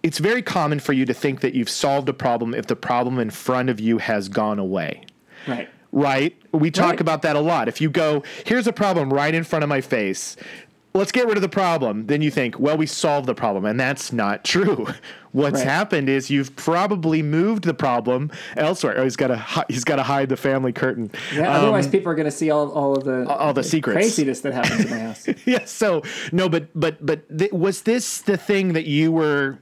[0.04, 3.20] it's very common for you to think that you've solved a problem if the problem
[3.20, 5.04] in front of you has gone away.
[5.48, 5.70] Right.
[5.92, 6.36] Right?
[6.52, 7.02] We talk Right.
[7.02, 7.68] about that a lot.
[7.68, 10.36] If you go, here's a problem right in front of my face.
[10.96, 12.08] Let's get rid of the problem.
[12.08, 14.88] Then you think, well, we solved the problem, and that's not true.
[15.32, 15.68] What's Right.
[15.68, 18.96] happened is you've probably moved the problem elsewhere.
[18.98, 21.12] Oh, he's got to he's got to hide the family curtain.
[21.36, 23.96] Yeah, Um, otherwise, people are going to see all, all of the all the secrets.
[23.98, 25.28] craziness that happens in my house.
[25.46, 25.66] yeah.
[25.66, 29.60] So no, but but but th- was this the thing that you were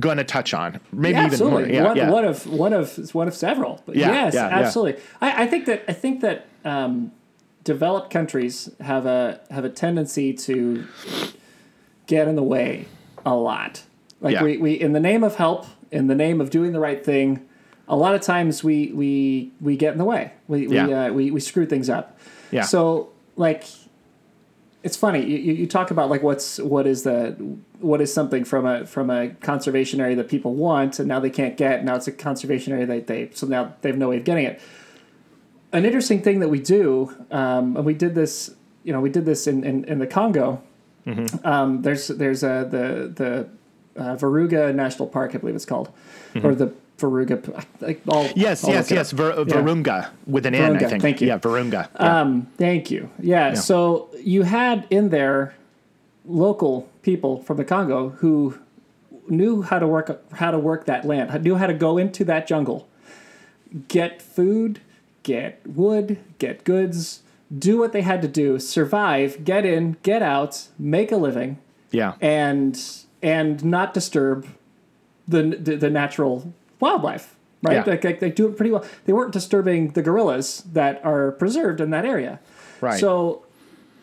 [0.00, 0.80] going to touch on?
[0.92, 1.62] Maybe Yeah, even more.
[1.62, 2.10] Yeah, one, yeah.
[2.10, 3.82] one of one of one of several.
[3.86, 5.02] But Yeah, yes, yeah, absolutely.
[5.20, 7.12] I, I think that I think that um,
[7.64, 10.86] developed countries have a have a tendency to
[12.06, 12.86] get in the way
[13.24, 13.82] a lot.
[14.20, 17.04] Like we, we in the name of help, in the name of doing the right
[17.04, 17.46] thing,
[17.88, 20.32] a lot of times we we we get in the way.
[20.48, 22.18] We we uh, we, we screw things up.
[22.50, 22.62] Yeah.
[22.62, 23.64] So like
[24.82, 27.30] it's funny you, you talk about like what's what is the
[27.78, 31.30] what is something from a from a conservation area that people want and now they
[31.30, 34.16] can't get now it's a conservation area that they so now they have no way
[34.16, 34.60] of getting it.
[35.72, 39.24] An interesting thing that we do um, and we did this you know we did
[39.24, 40.62] this in in, in the congo.
[41.44, 43.48] Um, there's there's a the the
[44.00, 45.90] uh, Varuga National Park I believe it's called
[46.42, 49.10] or the Varuga like all Yes, yes, yes.
[49.12, 51.02] Vir- Virunga with an N, I think.
[51.02, 51.28] thank you.
[51.28, 51.88] Yeah, Virunga.
[51.98, 52.20] Yeah.
[52.20, 53.10] Um, thank you.
[53.18, 55.54] Yeah, So you had in there
[56.24, 58.58] local people from the Congo who
[59.28, 62.46] knew how to work how to work that land, knew how to go into that
[62.46, 62.88] jungle,
[63.88, 64.80] get food,
[65.22, 67.22] get wood, get goods,
[67.56, 71.58] do what they had to do, survive, get in, get out, make a living,
[71.90, 72.14] yeah.
[72.20, 72.80] and
[73.22, 74.46] and not disturb
[75.28, 77.36] the the, the natural wildlife.
[77.62, 77.84] Right, Yeah.
[77.86, 78.84] like, like they do it pretty well.
[79.04, 82.40] They weren't disturbing the gorillas that are preserved in that area.
[82.80, 82.98] Right.
[82.98, 83.46] So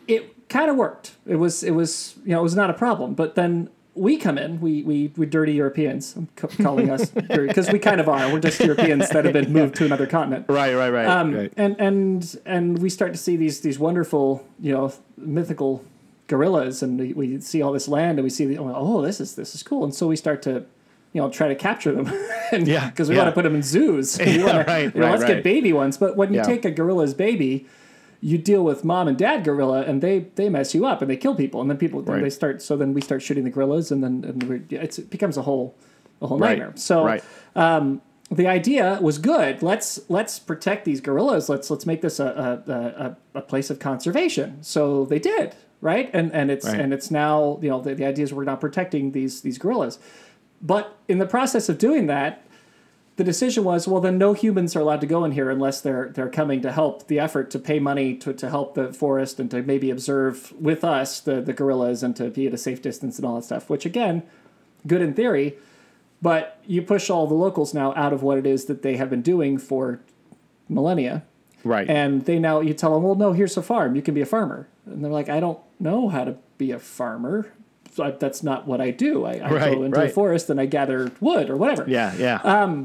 [0.08, 1.12] it kind of worked.
[1.26, 3.12] It was it was you know it was not a problem.
[3.14, 6.16] But then we come in, we we we dirty Europeans.
[6.16, 8.32] I'm c- calling us because we kind of are.
[8.32, 10.46] We're just Europeans that have been moved to another continent.
[10.48, 11.06] right, right, right.
[11.06, 11.52] Um, right.
[11.58, 15.84] and and and we start to see these these wonderful you know mythical
[16.28, 19.34] gorillas, and we, we see all this land, and we see the, oh this is
[19.34, 20.64] this is cool, and so we start to
[21.12, 22.06] you know try to capture them,
[22.52, 23.22] and Yeah, because we yeah.
[23.22, 24.18] want to put them in zoos.
[24.20, 25.34] Yeah, wanna, right, you know, right, let's right.
[25.36, 26.44] get baby ones, but when you Yeah.
[26.44, 27.66] take a gorilla's baby.
[28.22, 31.16] You deal with mom and dad gorilla, and they they mess you up, and they
[31.16, 32.60] kill people, and then people then they start.
[32.60, 35.42] So then we start shooting the gorillas, and then and we're, it's, it becomes a
[35.42, 35.74] whole
[36.20, 36.72] a whole Right, nightmare.
[36.76, 37.24] So right.
[37.56, 39.62] um, the idea was good.
[39.62, 41.48] Let's let's protect these gorillas.
[41.48, 44.58] Let's let's make this a a, a, a place of conservation.
[44.62, 46.78] So they did right, and and it's Right.
[46.78, 49.98] and it's now you know the, the idea is we're now protecting these these gorillas,
[50.60, 52.44] but in the process of doing that.
[53.16, 54.00] The decision was well.
[54.00, 57.06] Then no humans are allowed to go in here unless they're they're coming to help
[57.06, 60.84] the effort to pay money to, to help the forest and to maybe observe with
[60.84, 63.68] us the the gorillas and to be at a safe distance and all that stuff.
[63.68, 64.22] Which again,
[64.86, 65.56] good in theory,
[66.22, 69.10] but you push all the locals now out of what it is that they have
[69.10, 70.00] been doing for
[70.68, 71.24] millennia.
[71.64, 71.88] right.
[71.88, 73.96] And they now, you tell them, well, no, here's a farm.
[73.96, 74.68] You can be a farmer.
[74.86, 77.52] And they're like, I don't know how to be a farmer.
[77.98, 79.24] I- that's not what I do.
[79.24, 80.06] I, I Right, go into right.
[80.08, 81.84] the forest and I gather wood or whatever.
[81.88, 82.36] yeah, yeah.
[82.44, 82.84] uh,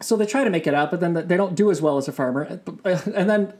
[0.00, 2.06] So they try to make it up, but then they don't do as well as
[2.08, 2.60] a farmer.
[2.84, 3.52] And then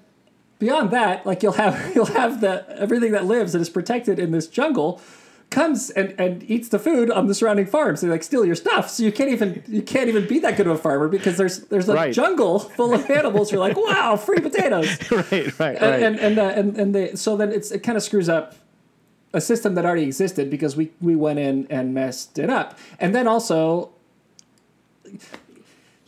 [0.59, 4.31] beyond that, like you'll have you'll have the everything that lives that is protected in
[4.31, 5.01] this jungle
[5.51, 8.03] comes and, and eats the food on the surrounding farms.
[8.03, 10.67] They like steal your stuff, so you can't even you can't even be that good
[10.67, 12.13] of a farmer because there's there's a Right.
[12.13, 13.51] jungle full of animals.
[13.51, 14.87] You're like, wow, free potatoes.
[15.11, 15.77] right, right, right.
[15.81, 18.55] And and and, uh, and and they so then it's it kind of screws up
[19.33, 22.79] a system that already existed because we we went in and messed it up.
[22.99, 23.91] And then also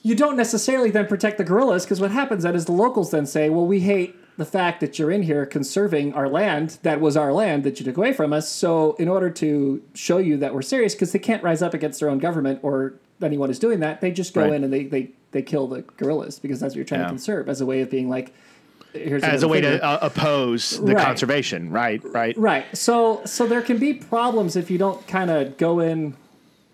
[0.03, 3.27] you don't necessarily then protect the gorillas because what happens then is the locals then
[3.27, 7.15] say, well, we hate the fact that you're in here conserving our land that was
[7.17, 8.49] our land that you took away from us.
[8.49, 12.01] So in order to show you that we're serious, because they can't rise up against
[12.01, 14.55] their own government or anyone is doing that, they just go Right.
[14.55, 17.07] in and they, they they kill the gorillas because that's what you're trying Yeah.
[17.09, 18.33] to conserve as a way of being like,
[18.93, 21.05] here's As a way thing to uh, oppose the Right.
[21.05, 22.37] conservation, right, right.
[22.37, 22.65] Right.
[22.77, 26.15] So so there can be problems if you don't kind of go in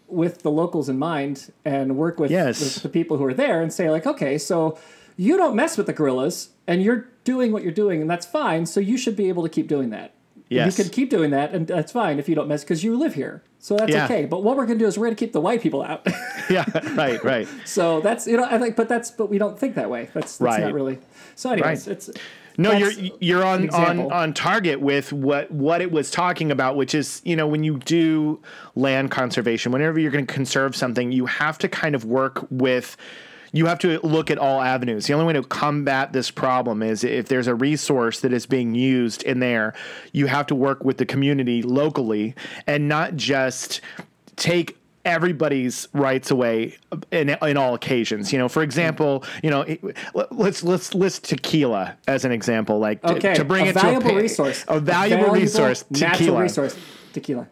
[0.08, 2.60] with the locals in mind and work with, Yes.
[2.60, 4.78] with the people who are there and say like, okay, so
[5.16, 8.66] you don't mess with the gorillas and you're doing what you're doing and that's fine.
[8.66, 10.12] So you should be able to keep doing that.
[10.48, 10.78] Yes.
[10.78, 13.14] You can keep doing that and that's fine if you don't mess because you live
[13.14, 13.42] here.
[13.58, 14.04] So that's Yeah.
[14.04, 14.26] okay.
[14.26, 16.06] But what we're gonna do is we're gonna keep the white people out.
[16.48, 17.48] Yeah, right, right.
[17.64, 20.08] so that's you know I think but that's but we don't think that way.
[20.14, 20.60] That's, that's Right.
[20.62, 20.98] not really.
[21.34, 21.96] So anyways, Right.
[21.96, 22.10] it's
[22.56, 26.76] No, that's you're you're on on on target with what what it was talking about,
[26.76, 28.40] which is you know when you do
[28.76, 32.96] land conservation, whenever you're going to conserve something, you have to kind of work with.
[33.56, 35.06] You have to look at all avenues.
[35.06, 38.74] The only way to combat this problem is if there's a resource that is being
[38.74, 39.72] used in there,
[40.12, 42.34] you have to work with the community locally
[42.66, 43.80] and not just
[44.36, 46.76] take everybody's rights away
[47.10, 48.30] in, in all occasions.
[48.30, 49.64] You know, for example, you know,
[50.30, 53.34] let's let's list tequila as an example, like to, okay.
[53.34, 54.64] to bring a it valuable to a, resource.
[54.68, 56.42] a valuable, resource, natural tequila.
[56.42, 56.76] resource,
[57.14, 57.48] tequila.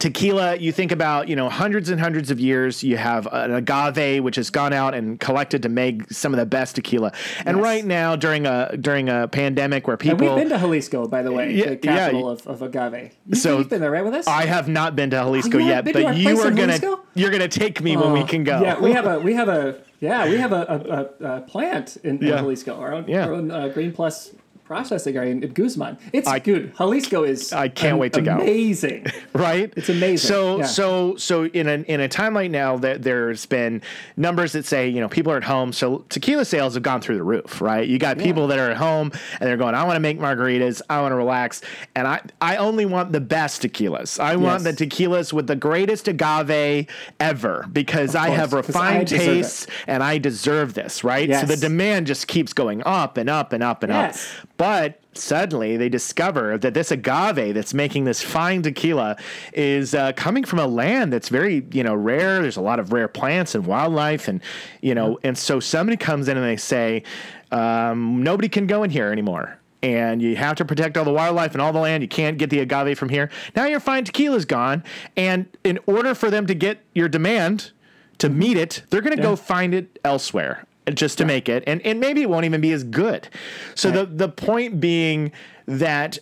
[0.00, 2.82] Tequila, you think about, you know, hundreds and hundreds of years.
[2.82, 6.46] You have an agave, which has gone out and collected to make some of the
[6.46, 7.12] best tequila.
[7.46, 7.64] And Yes.
[7.64, 11.22] right now, during a during a pandemic where And people, we've been to Jalisco, by
[11.22, 12.32] the way, Yeah, the capital yeah.
[12.32, 13.12] of, of agave.
[13.26, 14.26] You, So, you've been there, right, with us?
[14.26, 16.50] I have not been to Jalisco you yet, haven't been to our but you are
[16.50, 17.00] gonna Jalisco?
[17.14, 18.60] you're gonna take me when we can go.
[18.62, 21.96] Yeah, we have a we have a yeah we have a, a, a, a plant
[22.02, 23.26] in, in Jalisco, our own, Yeah.
[23.26, 24.32] our own uh, Green Plus
[24.64, 25.98] processing area in, Guzman.
[26.12, 26.74] It's I- good.
[26.76, 27.52] Jalisco is.
[27.52, 28.36] I can't wait to go.
[28.38, 29.06] Amazing.
[29.34, 29.72] right?
[29.76, 30.26] It's amazing.
[30.28, 30.64] So Yeah.
[30.66, 33.82] so so in a in a time like now that there's been
[34.16, 37.16] numbers that say you know people are at home, so tequila sales have gone through
[37.16, 37.86] the roof, right?
[37.86, 40.80] You got people that are at home and they're going, I want to make margaritas,
[40.88, 41.60] I want to relax,
[41.94, 44.18] and I I only want the best tequilas.
[44.18, 44.76] I want Yes.
[44.76, 46.86] the tequilas with the greatest agave
[47.20, 51.32] ever because I course, have refined tastes and I deserve this, right?
[51.34, 54.26] So the demand just keeps going up and up and up and Yes.
[54.42, 54.48] up.
[54.56, 59.16] But suddenly they discover that this agave that's making this fine tequila
[59.52, 62.40] is uh, coming from a land that's very, you know, rare.
[62.40, 64.40] There's a lot of rare plants and wildlife, and
[64.80, 67.02] you know, and so somebody comes in and they say,
[67.50, 69.58] um, nobody can go in here anymore.
[69.82, 72.02] And you have to protect all the wildlife and all the land.
[72.02, 73.30] You can't get the agave from here.
[73.54, 74.82] Now your fine tequila's gone.
[75.14, 77.72] And in order for them to get your demand
[78.16, 81.64] to meet it, they're going to go find it elsewhere just to make it.
[81.66, 83.28] And, and maybe it won't even be as good.
[83.74, 85.32] So the, the point being
[85.66, 86.18] that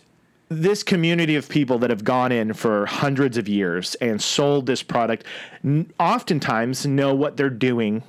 [0.49, 4.83] this community of people that have gone in for hundreds of years and sold this
[4.83, 5.25] product
[5.63, 8.03] n- oftentimes know what they're doing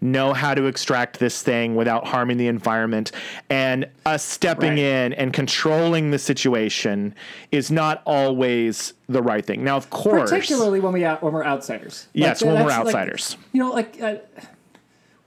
[0.00, 3.12] know how to extract this thing without harming the environment
[3.48, 4.78] and us stepping Right.
[4.78, 7.14] in and controlling the situation
[7.52, 11.44] is not always the right thing now of course Particularly when we out, when we're
[11.44, 12.08] outsiders.
[12.12, 13.36] Yes, when we're that's like- outsiders.
[13.52, 14.16] you know, like uh,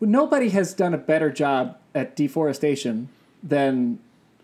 [0.10, 3.10] nobody has done a better job at deforestation
[3.44, 4.00] than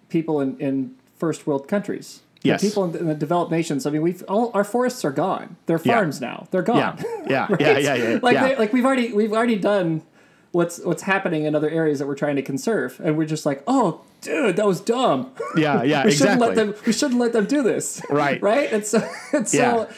[0.09, 2.21] people in, in first world countries.
[2.41, 2.61] The Yes.
[2.61, 3.85] people in the, in the developed nations.
[3.85, 5.55] I mean, we've all our forests are gone.
[5.65, 5.93] They're Yeah.
[5.95, 6.47] farms now.
[6.51, 6.77] They're gone.
[6.77, 7.59] yeah yeah Right?
[7.59, 8.47] yeah yeah yeah, like yeah.
[8.49, 10.03] they, like we've already we've already done
[10.51, 13.63] what's what's happening in other areas that we're trying to conserve, and we're just like,
[13.67, 15.31] oh, dude, that was dumb.
[15.57, 16.75] yeah yeah we shouldn't exactly let them.
[16.85, 18.01] We shouldn't let them do this.
[18.09, 18.41] Right.
[18.41, 18.71] Right.
[18.71, 19.89] And so and so.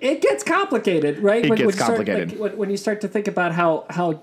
[0.00, 1.44] It gets complicated, right?
[1.44, 2.32] It gets you start- complicated.
[2.32, 4.22] like, when, when you start to think about how how,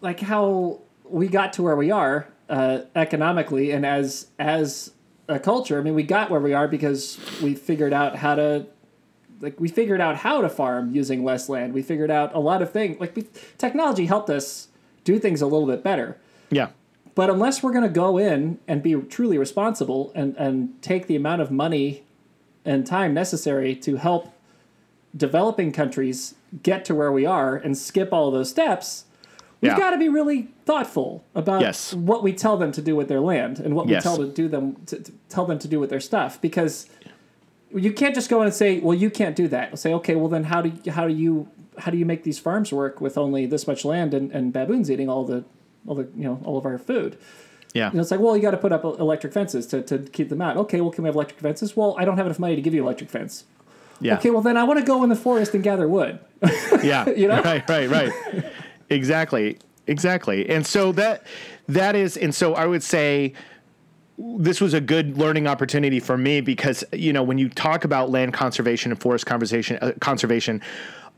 [0.00, 4.92] like how we got to where we are uh, economically and as as
[5.28, 5.78] a culture.
[5.78, 8.66] I mean, we got where we are because we figured out how to
[9.40, 11.74] like we figured out how to farm using less land.
[11.74, 12.98] We figured out a lot of things.
[12.98, 14.68] Like we, technology helped us
[15.04, 16.18] do things a little bit better.
[16.50, 16.68] yeah
[17.14, 21.16] But unless we're going to go in and be truly responsible and, and take the
[21.16, 22.02] amount of money
[22.64, 24.34] and time necessary to help
[25.18, 29.04] developing countries get to where we are and skip all those steps,
[29.60, 29.78] we've Yeah.
[29.78, 31.92] got to be really thoughtful about Yes.
[31.92, 34.04] what we tell them to do with their land and what Yes.
[34.04, 36.86] we tell to do them to, to tell them to do with their stuff because
[37.74, 40.14] you can't just go in and say, "Well, you can't do that." I'll say, "Okay,
[40.16, 43.00] well then how do you, how do you how do you make these farms work
[43.00, 45.44] with only this much land and, and baboons eating all the
[45.86, 47.16] all the you know all of our food?"
[47.74, 49.98] yeah You know, it's like, well, you got to put up electric fences to, to
[49.98, 50.56] keep them out.
[50.56, 51.76] Okay, well, can we have electric fences?
[51.76, 53.44] Well, I don't have enough money to give you an electric fence.
[54.00, 56.18] Yeah Okay, well then I want to go in the forest and gather wood.
[56.82, 57.42] yeah You know?
[57.42, 58.12] right right right
[58.90, 61.26] exactly exactly and so that
[61.66, 63.32] that is and so i would say
[64.18, 68.10] this was a good learning opportunity for me because you know when you talk about
[68.10, 70.60] land conservation and forest conservation uh, conservation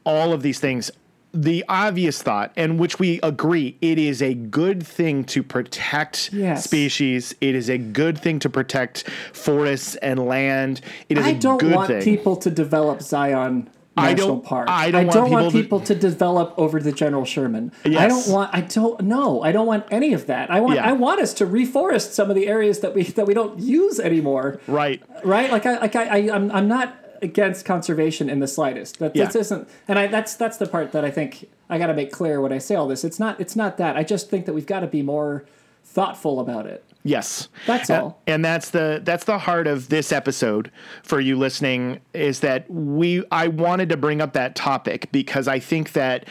[0.04, 0.90] all of these things
[1.32, 6.64] the obvious thought and which we agree it is a good thing to protect Yes.
[6.64, 11.38] species it is a good thing to protect forests and land it is I a
[11.38, 14.68] don't good want thing people to develop Zion I National don't- Park.
[14.70, 17.72] I don't want want people people to, develop over the General Sherman.
[17.84, 18.50] I don't want.
[18.54, 19.00] I don't.
[19.02, 20.48] No, I don't want any of that.
[20.50, 20.76] I want.
[20.76, 20.88] Yeah.
[20.88, 23.98] I want us to reforest some of the areas that we that we don't use
[23.98, 24.60] anymore.
[24.68, 25.50] right right?
[25.50, 28.98] Like I, like I, I I'm, I'm not against conservation in the slightest.
[28.98, 29.26] That Yeah.
[29.26, 32.10] this isn't, and I that's that's the part that I think I got to make
[32.12, 33.04] clear when I say all this.
[33.04, 33.96] It's not it's not that.
[33.96, 35.44] I just think that we've got to be more
[35.84, 36.84] thoughtful about it.
[37.02, 37.48] Yes.
[37.66, 38.20] That's all.
[38.26, 40.70] And that's the that's the heart of this episode
[41.02, 45.58] for you listening is that we I wanted to bring up that topic because I
[45.58, 46.26] think that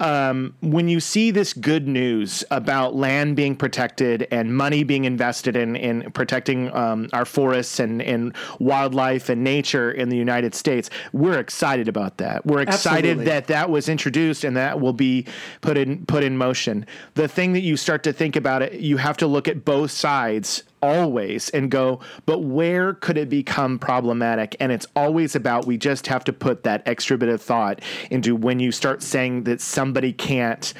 [0.00, 5.56] um, when you see this good news about land being protected and money being invested
[5.56, 10.90] in in protecting um, our forests and, and wildlife and nature in the United States,
[11.12, 12.44] we're excited about that.
[12.44, 13.24] We're excited Absolutely.
[13.24, 15.26] that that was introduced and that will be
[15.60, 16.86] put in put in motion.
[17.14, 19.90] The thing that you start to think about it, you have to look at both
[19.90, 24.56] sides always and go, but where could it become problematic?
[24.60, 28.36] And it's always about we just have to put that extra bit of thought into
[28.36, 30.72] when you start saying that somebody can't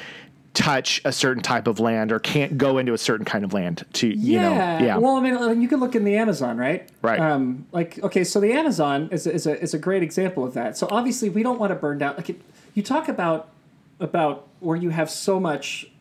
[0.57, 3.85] touch a certain type of land or can't go into a certain kind of land
[3.93, 6.89] to you know yeah Well, I mean, uh, you can look in the Amazon, right?
[7.03, 7.19] Right.
[7.19, 10.55] Um, like, okay, so the Amazon is a, is a is a great example of
[10.55, 10.75] that.
[10.75, 12.15] So obviously, we don't want to burn down.
[12.15, 12.41] Like, it,
[12.73, 13.49] you talk about
[13.99, 15.91] about where you have so much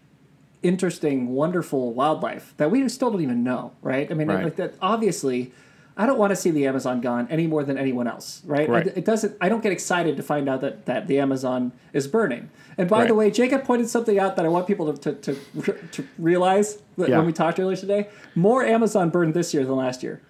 [0.66, 4.10] interesting, wonderful wildlife that we still don't even know, right?
[4.10, 4.44] I mean, Right.
[4.44, 4.74] like that.
[4.82, 5.52] Obviously,
[5.98, 8.68] I don't want to see the Amazon gone any more than anyone else, right?
[8.68, 8.86] Right.
[8.86, 9.34] It, it doesn't.
[9.40, 12.50] I don't get excited to find out that that the Amazon is burning.
[12.76, 13.16] And by the Right.
[13.16, 17.08] way, Jacob pointed something out that I want people to to, to, to realize that
[17.08, 17.16] Yeah.
[17.18, 18.08] when we talked earlier today.
[18.34, 20.20] More Amazon burned this year than last year.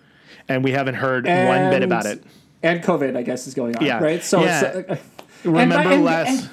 [0.49, 2.23] And we haven't heard one bit about it.
[2.63, 3.85] And COVID, I guess, is going on.
[3.85, 3.99] Yeah.
[4.03, 4.23] Right.
[4.23, 4.63] So Yeah.
[4.65, 4.97] it's, uh,
[5.45, 6.29] Remember and- and- last.
[6.43, 6.51] and-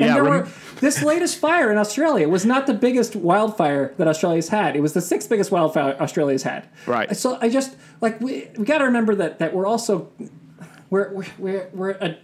[0.00, 0.06] yeah.
[0.06, 0.48] and there were,
[0.80, 4.76] this latest fire in Australia was not the biggest wildfire that Australia's had.
[4.76, 6.68] It was the sixth biggest wildfire Australia's had.
[6.86, 7.14] Right.
[7.16, 10.10] So I just like we we got to remember that that we're also
[10.88, 12.18] we're we're we're, we're a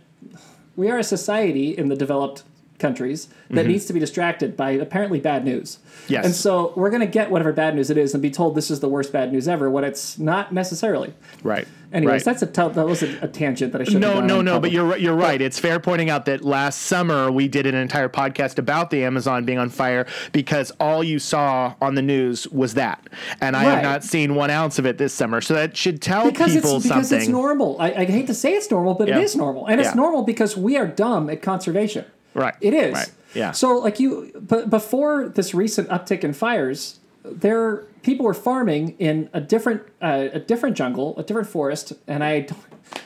[0.74, 2.42] we are a society in the developed
[2.78, 5.76] countries that needs to be distracted by apparently bad news.
[5.76, 6.12] Mm-hmm.
[6.12, 6.24] Yes.
[6.26, 8.70] And so we're going to get whatever bad news it is and be told this
[8.70, 11.14] is the worst bad news ever when it's not necessarily.
[11.42, 11.66] right.
[11.92, 12.36] Anyways, right.
[12.36, 14.58] that's a that was a, a tangent that I should No, no, no.
[14.58, 15.40] But you're right- you're right.
[15.40, 19.44] It's fair pointing out that last summer we did an entire podcast about the Amazon
[19.44, 23.06] being on fire because all you saw on the news was that,
[23.40, 25.40] and I have not seen one ounce of it this summer.
[25.40, 27.20] So that should tell because people it's because something.
[27.20, 27.80] it's normal.
[27.80, 29.18] I, I hate to say it's normal, but Yeah.
[29.18, 32.04] it is normal, and it's normal because we are dumb at conservation.
[32.36, 32.54] Right.
[32.60, 32.94] It is.
[32.94, 33.12] Right.
[33.34, 33.52] Yeah.
[33.52, 39.28] So like you, but before this recent uptick in fires, there people were farming in
[39.32, 42.60] a different uh, a different jungle, a different forest, and I don't-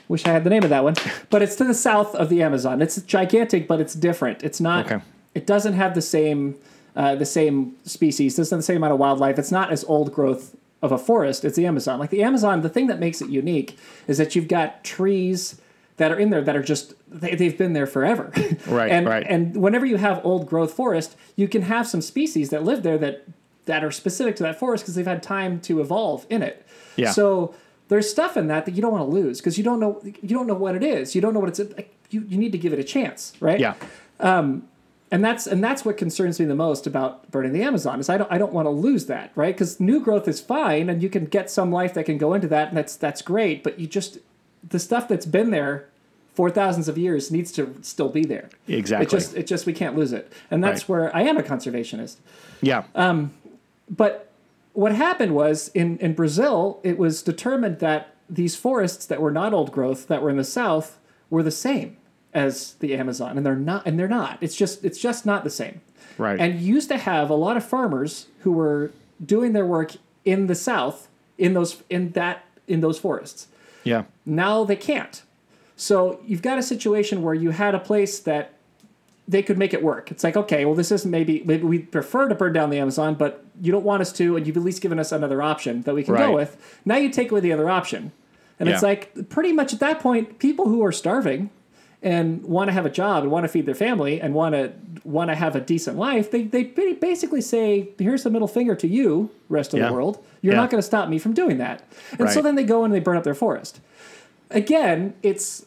[0.09, 0.95] wish I had the name of that one,
[1.31, 2.83] but it's to the south of the Amazon.
[2.83, 4.43] It's gigantic, but it's different.
[4.43, 4.87] It's not.
[4.87, 5.03] Okay.
[5.35, 6.57] It doesn't have the same
[6.97, 8.37] uh, the same species.
[8.37, 9.39] Doesn't have the same amount of wildlife.
[9.39, 11.45] It's not as old growth of a forest.
[11.45, 11.99] It's the Amazon.
[11.99, 15.61] Like the Amazon, the thing that makes it unique is that you've got trees
[16.01, 18.33] that are in there that are just they, they've been there forever.
[18.67, 19.27] Right, and right.
[19.29, 22.97] and whenever you have old growth forest, you can have some species that live there
[22.99, 23.25] that
[23.67, 26.67] that are specific to that forest because they've had time to evolve in it.
[26.97, 27.11] Yeah.
[27.11, 27.55] So
[27.89, 30.35] there's stuff in that that you don't want to lose because you don't know you
[30.35, 31.15] don't know what it is.
[31.15, 33.61] You don't know what it's like, you you need to give it a chance, right?
[33.61, 33.75] yeah.
[34.19, 34.69] Um,
[35.11, 38.17] and that's and that's what concerns me the most about burning the Amazon is I
[38.17, 41.11] don't I don't want to lose that right because new growth is fine and you
[41.11, 43.87] can get some life that can go into that and that's that's great but you
[43.87, 44.19] just
[44.69, 45.87] the stuff that's been there
[46.35, 49.07] for thousands of years needs to still be there Exactly.
[49.07, 50.89] it just it just we can't lose it and that's Right.
[50.89, 52.17] where I am a conservationist
[52.63, 52.85] Yeah.
[52.95, 53.33] Um,
[53.89, 54.31] but
[54.73, 59.53] what happened was in, in Brazil, it was determined that these forests that were not
[59.53, 60.97] old growth that were in the south
[61.29, 61.97] were the same
[62.33, 63.85] as the Amazon, and they're not.
[63.85, 64.39] And they're not.
[64.41, 65.81] It's just it's just not the same.
[66.17, 66.39] Right.
[66.39, 68.93] And you used to have a lot of farmers who were
[69.25, 69.95] doing their work
[70.25, 73.49] in the south in those in that in those forests.
[73.85, 74.05] Yeah.
[74.27, 75.23] Now they can't.
[75.77, 78.53] So you've got a situation where you had a place that
[79.27, 80.11] they could make it work.
[80.11, 83.15] It's like, okay, well, this isn't maybe maybe we prefer to burn down the Amazon,
[83.15, 85.95] but you don't want us to, and you've at least given us another option that
[85.95, 86.27] we can Right.
[86.27, 86.81] go with.
[86.85, 88.13] Now you take away the other option,
[88.59, 91.51] and it's like pretty much at that point, people who are starving
[92.03, 94.73] and want to have a job and want to feed their family and want to
[95.05, 98.87] want to have a decent life, they they basically say, here's the middle finger to
[98.89, 99.89] you, rest of Yeah.
[99.89, 100.25] the world.
[100.43, 100.61] You're Yeah.
[100.61, 101.83] not going to stop me from doing that.
[102.19, 103.81] And so then they go and they burn up their forest.
[104.51, 105.67] Again, it's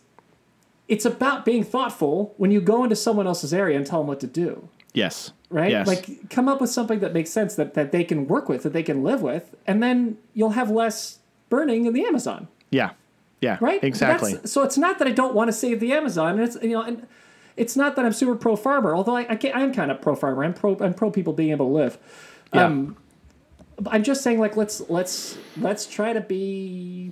[0.89, 4.19] it's about being thoughtful when you go into someone else's area and tell them what
[4.19, 5.31] to do, Yes.
[5.49, 5.71] right?
[5.71, 5.87] Yes.
[5.87, 8.73] Like come up with something that makes sense that, that they can work with, that
[8.73, 11.19] they can live with, and then you'll have less
[11.49, 12.91] burning in the Amazon, yeah.
[13.43, 13.57] Yeah.
[13.61, 13.83] right?
[13.83, 14.33] Exactly.
[14.33, 16.69] That's- so it's not that I don't want to save the Amazon, and it's you
[16.71, 17.05] know, and
[17.55, 20.15] it's not that I'm super pro farmer, although I, I, I am kind of pro
[20.15, 20.43] farmer.
[20.43, 21.97] I'm pro I'm pro people being able to live.
[22.53, 22.65] yeah.
[22.65, 22.97] Um,
[23.87, 27.11] I'm just saying, like let's let's let's try to be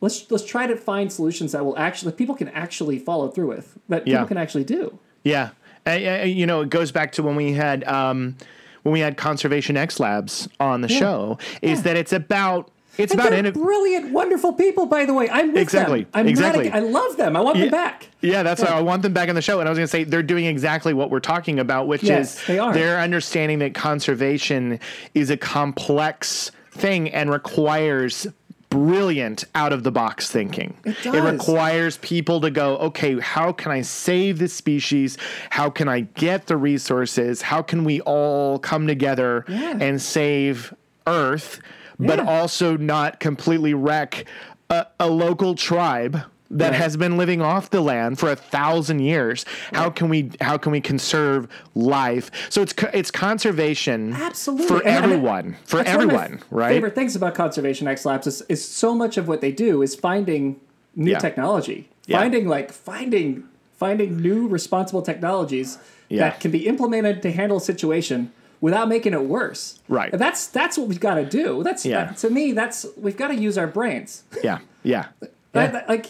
[0.00, 3.46] let's let's try to find solutions that will actually that people can actually follow through
[3.48, 4.16] with that Yeah.
[4.16, 4.98] people can actually do.
[5.24, 5.50] Yeah,
[5.86, 8.36] and, and, you know, it goes back to when we had um,
[8.82, 11.38] when we had Conservation X Labs on the show.
[11.62, 11.82] Is Yeah.
[11.84, 15.28] that it's about it's And about inno- brilliant, wonderful people, by the way.
[15.30, 16.10] I'm Exactly, them.
[16.14, 16.70] I'm exactly.
[16.70, 17.36] I love them.
[17.36, 18.08] I want them back.
[18.20, 19.60] Yeah, that's why I want them back on the show.
[19.60, 22.38] And I was going to say they're doing exactly what we're talking about, which Yes,
[22.40, 22.72] is they are.
[22.74, 24.78] they're understanding that conservation
[25.14, 28.26] is a complex thing and requires
[28.68, 30.76] brilliant out of the box thinking.
[30.84, 31.16] It does.
[31.32, 35.18] requires people to go, okay, how can I save this species?
[35.50, 37.42] How can I get the resources?
[37.42, 39.76] How can we all come together Yeah.
[39.80, 40.72] and save
[41.08, 41.60] Earth,
[42.00, 42.24] but Yeah.
[42.40, 44.24] also not completely wreck
[44.70, 46.20] a, a local tribe
[46.52, 46.80] that Right.
[46.80, 49.44] has been living off the land for a thousand years.
[49.72, 52.30] How can we how can we conserve life?
[52.48, 54.66] So it's it's conservation Absolutely.
[54.66, 56.72] for And- everyone, for That's one of my everyone, right?
[56.72, 59.94] Favorite things about Conservation X Labs is, is so much of what they do is
[59.94, 60.56] finding
[60.96, 61.18] new Yeah.
[61.20, 62.18] technology, Yeah.
[62.18, 63.44] finding like finding
[63.78, 66.20] finding new responsible technologies Yeah.
[66.30, 68.30] that can be implemented to handle a situation
[68.60, 69.78] without making it worse.
[69.88, 70.12] Right.
[70.12, 71.62] And that's that's what we've got to do.
[71.62, 72.04] That's Yeah.
[72.06, 72.52] that- to me.
[72.52, 74.24] That's we've got to use our brains.
[74.44, 75.06] Yeah, yeah,
[75.52, 76.06] That- that- like,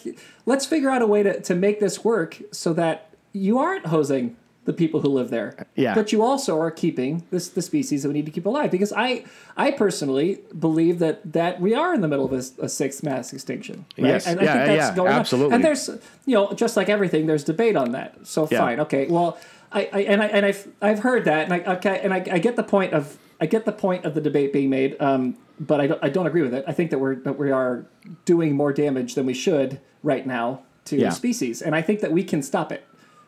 [0.46, 4.30] let's figure out a way to, to make this work so that you aren't hosing
[4.30, 5.66] the the people who live there.
[5.74, 5.94] Yeah.
[5.94, 8.92] But you also are keeping this the species that we need to keep alive because
[8.92, 9.24] I
[9.56, 13.32] I personally believe that that we are in the middle of a, a sixth mass
[13.32, 13.86] extinction.
[13.98, 14.08] Right?
[14.08, 14.26] Yes.
[14.26, 15.54] And Yeah, I think that's yeah, going absolutely.
[15.54, 15.54] on.
[15.54, 15.88] And there's
[16.26, 18.14] you know just like everything, there's debate on that.
[18.24, 18.58] So Yeah.
[18.60, 19.06] fine, okay.
[19.08, 19.38] Well,
[19.72, 22.38] I, I and I and I've I've heard that, and I okay, and I, I
[22.38, 24.96] get the point of I get the point of the debate being made.
[25.00, 26.64] Um, but I don't, I don't agree with it.
[26.66, 27.86] I think that we're that we are
[28.24, 31.10] doing more damage than we should right now to Yeah.
[31.10, 32.84] species, and I think that we can stop it.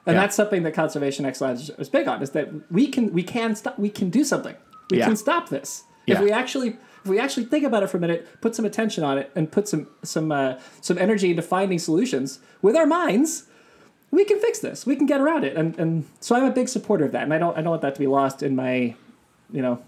[0.06, 0.22] And Yeah.
[0.22, 3.54] that's something that Conservation X Labs is big on: is that we can we can
[3.54, 4.56] stop we can do something.
[4.90, 5.06] We Yeah.
[5.06, 8.26] can stop this if we actually if we actually think about it for a minute,
[8.40, 12.40] put some attention on it, and put some some uh, some energy into finding solutions
[12.62, 13.44] with our minds.
[14.12, 14.86] We can fix this.
[14.86, 17.24] We can get around it, and and so I'm a big supporter of that.
[17.24, 18.94] And I don't I don't want that to be lost in my,
[19.50, 19.82] you know,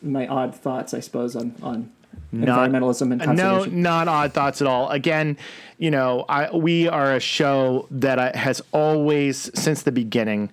[0.00, 1.90] my odd thoughts, I suppose, on on
[2.32, 3.82] Not- environmentalism and conservation.
[3.82, 4.88] No, not odd thoughts at all.
[4.90, 5.36] Again,
[5.76, 10.50] you know, I, we are a show that has always, since the beginning,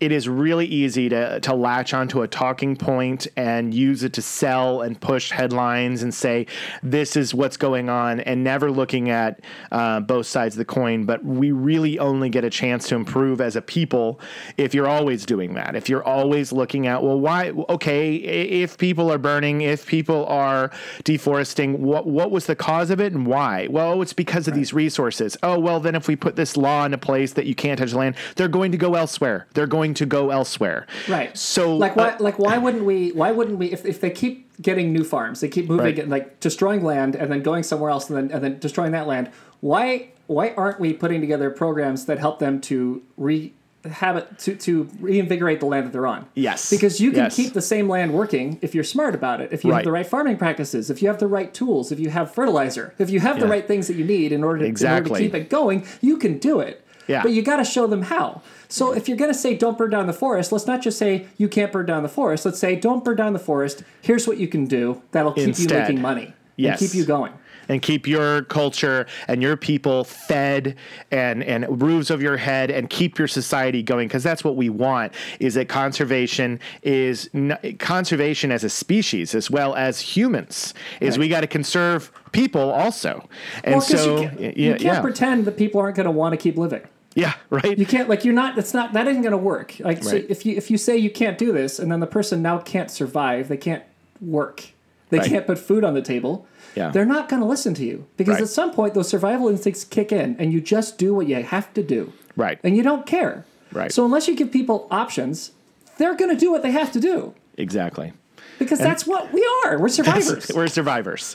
[0.00, 4.22] it is really easy to, to latch onto a talking point and use it to
[4.22, 6.46] sell and push headlines and say,
[6.82, 9.40] this is what's going on, and never looking at
[9.70, 11.04] uh, both sides of the coin.
[11.04, 14.20] But we really only get a chance to improve as a people
[14.56, 15.76] if you're always doing that.
[15.76, 20.70] If you're always looking at, well, why, okay, if people are burning, if people are
[21.04, 23.66] deforesting, what, what was the cause of it and why?
[23.68, 25.36] Well, it's because of these resources.
[25.42, 28.16] Oh, well, then if we put this law into place that you can't touch land,
[28.36, 29.46] they're going to go elsewhere.
[29.52, 30.86] They're going to go elsewhere.
[31.08, 31.36] Right.
[31.36, 34.50] So, like why uh, like why wouldn't we why wouldn't we if, if they keep
[34.62, 35.98] getting new farms, they keep moving Right.
[35.98, 39.06] it like destroying land and then going somewhere else and then and then destroying that
[39.06, 39.30] land,
[39.60, 43.52] why why aren't we putting together programs that help them to re
[43.90, 46.26] habit to, to reinvigorate the land that they're on?
[46.34, 46.68] Yes.
[46.68, 47.36] Because you can Yes.
[47.36, 49.78] keep the same land working if you're smart about it, if you Right.
[49.78, 52.92] have the right farming practices, if you have the right tools, if you have fertilizer,
[52.98, 55.14] if you have the right things that you need in order to, in order to
[55.18, 56.84] keep it going, you can do it.
[57.06, 57.22] Yeah.
[57.22, 58.42] But you got to show them how.
[58.70, 61.26] So if you're going to say don't burn down the forest, let's not just say
[61.36, 62.44] you can't burn down the forest.
[62.46, 63.82] Let's say don't burn down the forest.
[64.00, 65.70] Here's what you can do that'll keep Instead.
[65.70, 66.80] you making money Yes.
[66.80, 67.32] and keep you going.
[67.70, 70.76] and keep your culture and your people fed
[71.10, 74.68] and and roofs over your head and keep your society going because that's what we
[74.68, 81.16] want is that conservation is n- conservation as a species as well as humans is
[81.16, 83.26] we got to conserve people also
[83.64, 86.32] and Well, so you, can't, yeah can't yeah pretend that people aren't going to want
[86.32, 86.82] to keep living.
[87.14, 88.56] Yeah right You can't like you're not.
[88.58, 89.76] It's not that isn't going to work.
[89.80, 92.40] Like so if you if you say you can't do this, and then the person
[92.42, 93.82] now can't survive, they can't
[94.20, 94.66] work,
[95.08, 95.28] they Right.
[95.28, 96.46] can't put food on the table.
[96.76, 96.90] Yeah.
[96.90, 98.42] They're not going to listen to you because Right.
[98.42, 101.72] at some point those survival instincts kick in, and you just do what you have
[101.74, 102.12] to do.
[102.36, 102.58] Right.
[102.62, 103.44] And you don't care.
[103.72, 103.90] Right.
[103.92, 105.50] So unless you give people options,
[105.98, 108.12] they're going to do what they have to do exactly
[108.58, 109.78] because that's what we are.
[109.80, 110.50] We're survivors.
[110.54, 111.34] we're survivors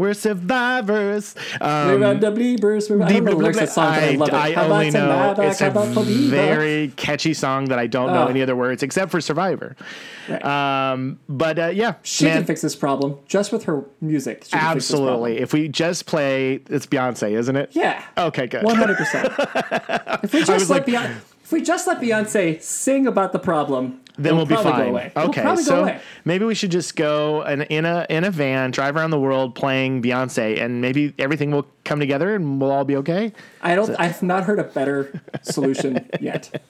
[0.00, 2.30] we're survivors um, We're the.
[2.90, 4.34] We're- I don't know the lyrics of the song, but I love it.
[4.34, 5.70] I How only know it's a
[6.30, 8.28] very catchy song that I don't know Oh.
[8.28, 9.76] any other words except for Survivor.
[10.42, 14.44] Um, but uh, yeah, She man, can fix this problem just with her music.
[14.44, 15.08] She can fix this problem.
[15.10, 15.38] absolutely.
[15.42, 17.70] If we just play, it's Beyonce, isn't it?
[17.72, 18.02] Yeah.
[18.16, 18.62] Okay, good.
[18.64, 19.32] One hundred percent.
[20.22, 24.00] If we just let like- Beyonce, if we just let Beyonce sing about the problem,
[24.22, 24.84] then we'll be fine.
[24.84, 25.12] Go away.
[25.16, 28.96] It'll Okay, so maybe we should just go in, in a in a van, drive
[28.96, 32.96] around the world playing Beyonce, and maybe everything will come together and we'll all be
[32.96, 33.32] okay.
[33.62, 33.90] I don't.
[33.98, 36.62] I've not heard a better solution yet.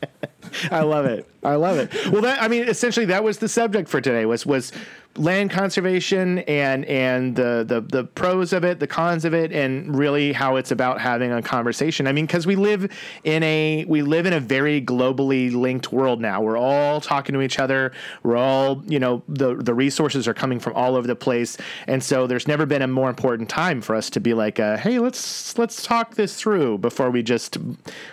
[0.70, 1.28] I love it.
[1.42, 1.92] I love it.
[2.10, 4.26] Well, that I mean, essentially, that was the subject for today.
[4.26, 4.72] Was was
[5.16, 9.96] land conservation and and the the the pros of it, the cons of it, and
[9.98, 12.06] really how it's about having a conversation.
[12.06, 12.90] I mean, because we live
[13.24, 16.40] in a we live in a very globally linked world now.
[16.40, 17.92] We're all talking to each other.
[18.22, 21.56] We're all you know the the resources are coming from all over the place,
[21.86, 24.76] and so there's never been a more important time for us to be like, uh,
[24.76, 27.58] hey, let's let's talk this through before we just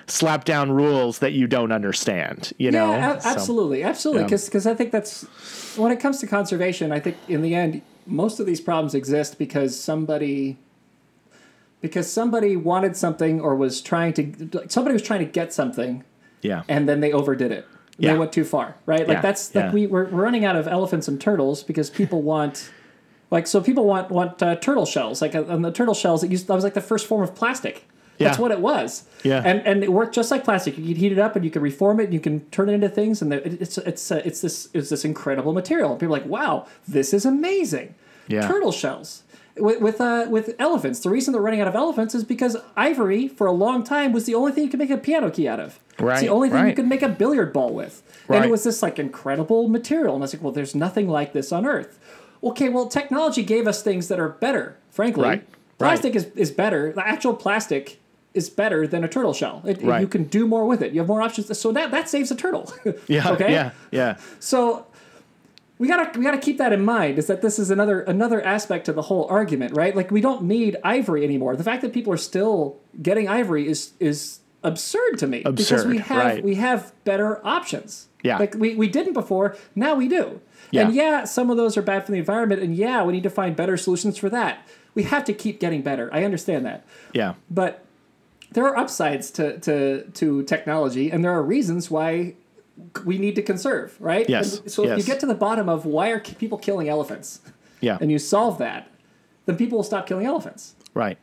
[0.07, 2.51] slap down rules that you don't understand.
[2.57, 4.23] You know, yeah, a- So- absolutely, absolutely.
[4.23, 4.37] Yeah.
[4.45, 5.25] Because I think that's
[5.77, 6.86] when it comes to conservation.
[6.93, 10.57] I think in the end, most of these problems exist because somebody
[11.81, 16.03] because somebody wanted something or was trying to somebody was trying to get something
[16.41, 16.63] yeah.
[16.67, 17.67] and then they overdid it.
[17.99, 18.13] Yeah.
[18.13, 19.07] They went too far, right?
[19.07, 19.71] Like Yeah, that's like yeah.
[19.71, 22.71] we we're, we're running out of elephants and turtles because people want
[23.31, 26.31] like so people want want uh, turtle shells like uh, on the turtle shells it
[26.31, 27.87] used that was like the first form of plastic.
[28.17, 28.41] That's Yeah.
[28.41, 29.03] what it was.
[29.23, 29.41] Yeah.
[29.45, 30.77] And and it worked just like plastic.
[30.77, 32.05] You could heat it up and you could reform it.
[32.05, 34.89] and You can turn it into things, and the- it's it's uh, it's this it's
[34.89, 35.91] this incredible material.
[35.91, 37.95] And people are like, wow, this is amazing.
[38.27, 38.47] Yeah.
[38.47, 39.23] Turtle shells.
[39.59, 43.27] With with, uh, with elephants, the reason they're running out of elephants is because ivory
[43.27, 45.59] for a long time was the only thing you could make a piano key out
[45.59, 45.79] of.
[45.93, 48.03] It's Right, the only thing you could make a billiard ball with.
[48.27, 48.35] Right.
[48.37, 50.13] And it was this like incredible material.
[50.13, 51.97] And I was like, well, there's nothing like this on Earth.
[52.43, 55.23] Okay, well, technology gave us things that are better, frankly.
[55.23, 55.47] Right, right.
[55.79, 56.93] Plastic is, is better.
[56.93, 57.99] The actual plastic
[58.37, 59.61] is better than a turtle shell.
[59.65, 60.01] It, Right.
[60.01, 60.93] You can do more with it.
[60.93, 61.57] You have more options.
[61.59, 62.71] So that that saves a turtle.
[63.07, 63.31] Yeah.
[63.33, 63.51] Okay.
[63.51, 63.71] Yeah.
[63.91, 64.17] Yeah.
[64.39, 64.85] So
[65.79, 67.17] we gotta we gotta keep that in mind.
[67.19, 69.95] Is that this is another another aspect to the whole argument, right?
[69.95, 71.55] Like we don't need ivory anymore.
[71.55, 75.87] The fact that people are still getting ivory is is absurd to me because Absurd,
[75.89, 76.43] we have right.
[76.43, 78.07] we have better options.
[78.23, 78.39] Yeah.
[78.39, 79.55] like we, we didn't before.
[79.75, 80.41] Now we do.
[80.71, 80.81] Yeah.
[80.87, 82.61] And yeah, some of those are bad for the environment.
[82.61, 84.67] And yeah, we need to find better solutions for that.
[84.95, 86.09] We have to keep getting better.
[86.11, 86.83] I understand that
[87.13, 87.35] Yeah.
[87.49, 87.85] but
[88.51, 92.33] there are upsides to, to, to technology and there are reasons why
[93.05, 95.85] we need to conserve right Yes, And so if you get to the bottom of
[95.85, 97.41] why are people killing elephants
[97.81, 97.97] Yeah.
[97.99, 98.89] and you solve that
[99.45, 101.17] then people will stop killing elephants Right.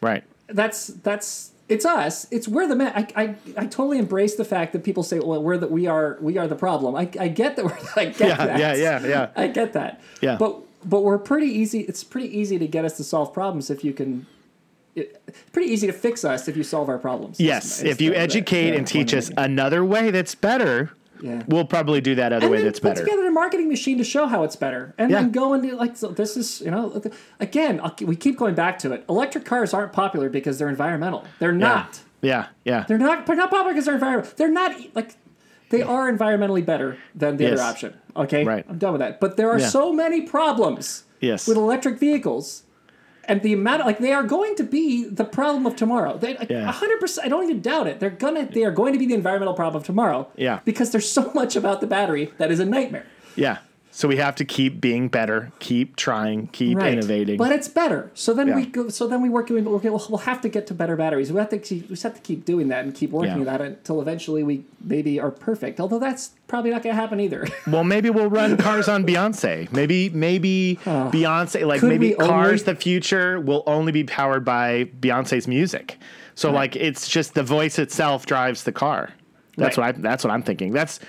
[0.00, 0.24] Right.
[0.48, 4.72] that's that's it's us it's we're the man I, I, I totally embrace the fact
[4.72, 7.56] that people say well we're the we are we are the problem i, I get
[7.56, 8.36] that we're i get Yeah.
[8.46, 8.74] that Yeah.
[8.74, 9.06] Yeah.
[9.06, 9.28] Yeah.
[9.36, 10.00] I get that.
[10.20, 10.36] Yeah.
[10.36, 11.80] But but we're pretty easy.
[11.80, 14.26] It's pretty easy to get us to solve problems if you can.
[14.96, 15.22] It,
[15.52, 17.38] pretty easy to fix us if you solve our problems.
[17.38, 17.82] Yes.
[17.82, 20.90] If you educate and teach us another way that's better,
[21.22, 21.42] Yeah.
[21.48, 23.04] we'll probably do that other and way that's put better.
[23.04, 25.20] together a marketing machine to show how it's better, and Yeah.
[25.20, 27.00] then go into like so this is you know
[27.38, 29.04] again I'll, we keep going back to it.
[29.08, 31.24] Electric cars aren't popular because they're environmental.
[31.38, 32.00] They're not.
[32.22, 32.46] Yeah.
[32.64, 32.84] Yeah.
[32.88, 33.26] They're not.
[33.26, 34.32] They're not popular because they're environmental.
[34.36, 35.14] They're not like.
[35.70, 37.52] They are environmentally better than the Yes.
[37.60, 37.94] other option.
[38.16, 38.66] Okay, Right.
[38.68, 39.20] I'm done with that.
[39.20, 39.68] But there are Yeah.
[39.68, 41.46] so many problems Yes.
[41.46, 42.64] with electric vehicles,
[43.30, 46.18] and the amount of, like they are going to be the problem of tomorrow.
[46.18, 46.70] They like, Yeah.
[46.72, 47.24] hundred percent.
[47.26, 48.00] I don't even doubt it.
[48.00, 48.44] They're gonna.
[48.46, 50.28] They are going to be the environmental problem of tomorrow.
[50.36, 50.60] Yeah.
[50.64, 53.06] Because there's so much about the battery that is a nightmare.
[53.36, 53.58] Yeah.
[54.00, 57.36] So we have to keep being better, keep trying, keep innovating.
[57.36, 58.10] But it's better.
[58.14, 58.88] So then we go.
[58.88, 59.50] So then we work.
[59.50, 61.30] We, okay, we'll, we'll have to get to better batteries.
[61.30, 61.58] We have to.
[61.58, 63.52] Keep, we just have to keep doing that and keep working Yeah.
[63.52, 65.80] at that until eventually we maybe are perfect.
[65.80, 67.46] Although that's probably not going to happen either.
[67.66, 69.70] well, maybe we'll run cars on Beyonce.
[69.70, 71.10] Maybe, maybe oh.
[71.12, 75.98] Beyonce, like maybe we only- cars, the future will only be powered by Beyonce's music.
[76.34, 79.10] So like, it's just the voice itself drives the car.
[79.58, 79.94] That's Right.
[79.94, 80.00] what I.
[80.00, 80.72] That's what I'm thinking.
[80.72, 81.00] That's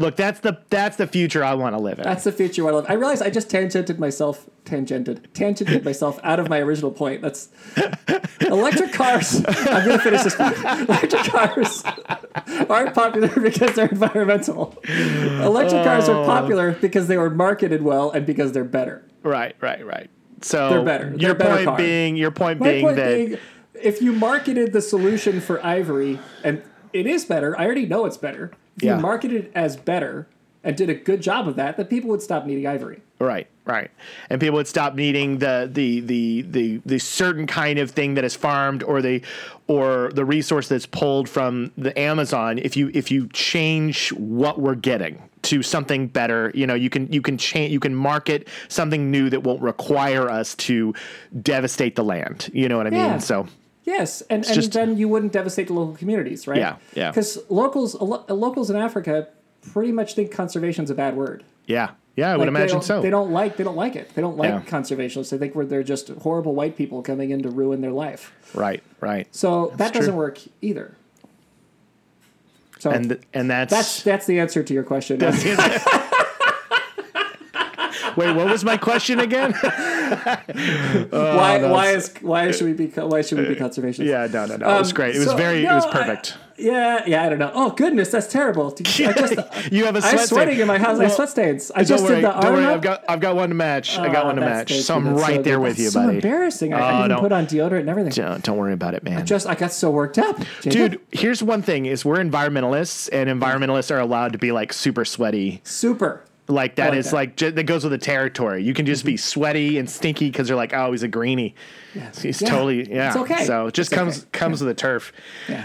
[0.00, 0.16] look.
[0.16, 2.04] That's the that's the future I want to live in.
[2.04, 2.86] That's the future I love.
[2.88, 7.22] I realize I just tangented myself, tangented, tangented myself out of my original point.
[7.22, 7.48] That's
[8.40, 9.36] electric cars.
[9.46, 10.56] I'm gonna finish this point.
[10.58, 11.82] Electric cars
[12.68, 14.76] aren't popular because they're environmental.
[14.88, 16.22] Electric cars Oh.
[16.22, 19.04] are popular because they were marketed well and because they're better.
[19.22, 20.10] right, right, right.
[20.42, 21.08] So They're better.
[21.10, 21.76] Your They're better point car.
[21.76, 23.38] being, your point My being point that being,
[23.74, 26.62] if you marketed the solution for ivory and
[26.94, 28.50] it is better, I already know it's better.
[28.80, 28.96] If Yeah.
[28.96, 30.26] you marketed it as better
[30.64, 33.00] and did a good job of that, that people would stop needing ivory.
[33.18, 33.90] Right, right.
[34.30, 38.24] And people would stop needing the the the the the certain kind of thing that
[38.24, 39.20] is farmed or the
[39.66, 44.74] or the resource that's pulled from the Amazon if you if you change what we're
[44.74, 49.10] getting to something better, you know, you can you can change you can market something
[49.10, 50.94] new that won't require us to
[51.42, 52.48] devastate the land.
[52.54, 53.10] You know what I Yeah.
[53.10, 53.20] mean?
[53.20, 53.46] So
[53.90, 56.58] Yes, and, and just- then you wouldn't devastate the local communities, right?
[56.58, 57.10] Yeah, yeah.
[57.10, 59.28] Because locals, lo- locals in Africa
[59.72, 61.44] pretty much think conservation's a bad word.
[61.66, 61.90] yeah.
[62.16, 63.00] Yeah, I would Like, they imagine don't- so.
[63.02, 64.12] They don't like they don't like it.
[64.14, 64.60] They don't like Yeah.
[64.62, 65.30] conservationists.
[65.30, 68.32] They think we're they're just horrible white people coming in to ruin their life.
[68.52, 69.28] Right, right.
[69.30, 70.96] So that doesn't work either.
[72.80, 75.20] So And and that's, that's that's the answer to your question.
[75.20, 75.32] Wait,
[78.34, 79.54] what was my question again?
[81.10, 84.06] why why is why should we be why should we be conservationists?
[84.06, 84.76] yeah, no, no, no.
[84.76, 85.16] it was Um, great.
[85.16, 86.36] It was so, very it no, was I- perfect.
[86.56, 87.50] Yeah, yeah, I don't know.
[87.54, 88.66] Oh goodness, that's terrible.
[88.78, 88.98] I just,
[89.72, 90.60] you have a sweat I'm sweating stain.
[90.60, 90.98] in my house.
[91.00, 91.70] I have sweat stains.
[91.74, 92.64] I just worry, did the don't arm worry.
[92.66, 92.74] up.
[92.74, 93.96] I've got I've got one to match.
[93.96, 94.74] I got Oh, one to match.
[94.74, 94.94] So.
[94.94, 95.62] I'm right so there good.
[95.62, 96.16] with you, That's so buddy.
[96.16, 96.74] embarrassing.
[96.74, 98.12] I, I Oh, didn't put on deodorant and everything.
[98.12, 99.24] Don't, don't worry about it, man.
[99.24, 100.70] Just I got so worked up, Jacob.
[100.72, 105.06] Dude, here's one thing: is we're environmentalists, and environmentalists are allowed to be like super
[105.06, 105.62] sweaty.
[105.64, 106.24] Super.
[106.50, 107.14] Like that like is that.
[107.16, 108.62] like j- that goes with the territory.
[108.64, 111.54] You can just be sweaty and stinky because they're like, oh, he's a greenie.
[112.20, 112.48] He's Yeah.
[112.48, 113.08] totally yeah.
[113.08, 113.44] It's okay.
[113.44, 114.28] So it just It's comes okay.
[114.32, 115.12] comes with the turf.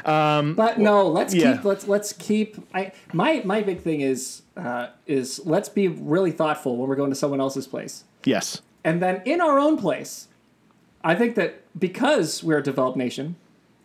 [0.06, 1.54] But no, let's yeah.
[1.54, 2.58] keep let's let's keep.
[2.74, 7.10] I my my big thing is uh, is let's be really thoughtful when we're going
[7.12, 8.62] to someone else's place, Yes.
[8.84, 10.28] and then in our own place.
[11.04, 13.36] I think that because we're a developed nation,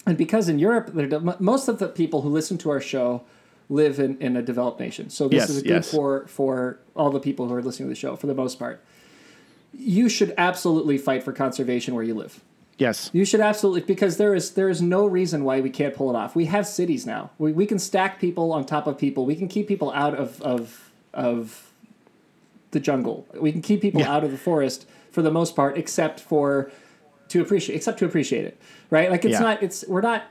[0.07, 0.95] and because in Europe,
[1.41, 3.23] most of the people who listen to our show
[3.71, 5.09] live in, in a developed nation.
[5.09, 5.91] So this Yes, is good yes.
[5.91, 8.85] for for all the people who are listening to the show for the most part.
[9.73, 12.43] You should absolutely fight for conservation where you live.
[12.77, 13.09] Yes.
[13.13, 16.17] You should absolutely because there is there is no reason why we can't pull it
[16.17, 16.35] off.
[16.35, 17.31] We have cities now.
[17.39, 19.25] We, we can stack people on top of people.
[19.25, 21.71] We can keep people out of of of
[22.73, 23.27] the jungle.
[23.41, 24.13] We can keep people Yeah.
[24.13, 26.71] out of the forest for the most part, except for
[27.29, 28.61] to appreciate except to appreciate it.
[28.91, 29.11] Right?
[29.11, 29.41] Like it's Yeah.
[29.41, 30.25] not it's we're not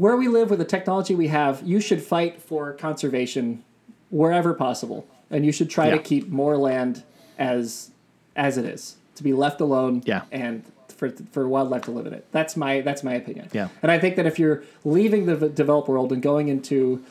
[0.00, 3.62] where we live with the technology we have, you should fight for conservation
[4.08, 5.06] wherever possible.
[5.30, 7.04] And you should try to keep more land
[7.38, 7.90] as
[8.34, 8.96] as it is.
[9.16, 10.22] To be left alone Yeah.
[10.32, 12.24] and for for wildlife to live in it.
[12.32, 13.48] That's my that's my opinion.
[13.52, 13.68] Yeah.
[13.82, 17.04] And I think that if you're leaving the developed world and going into,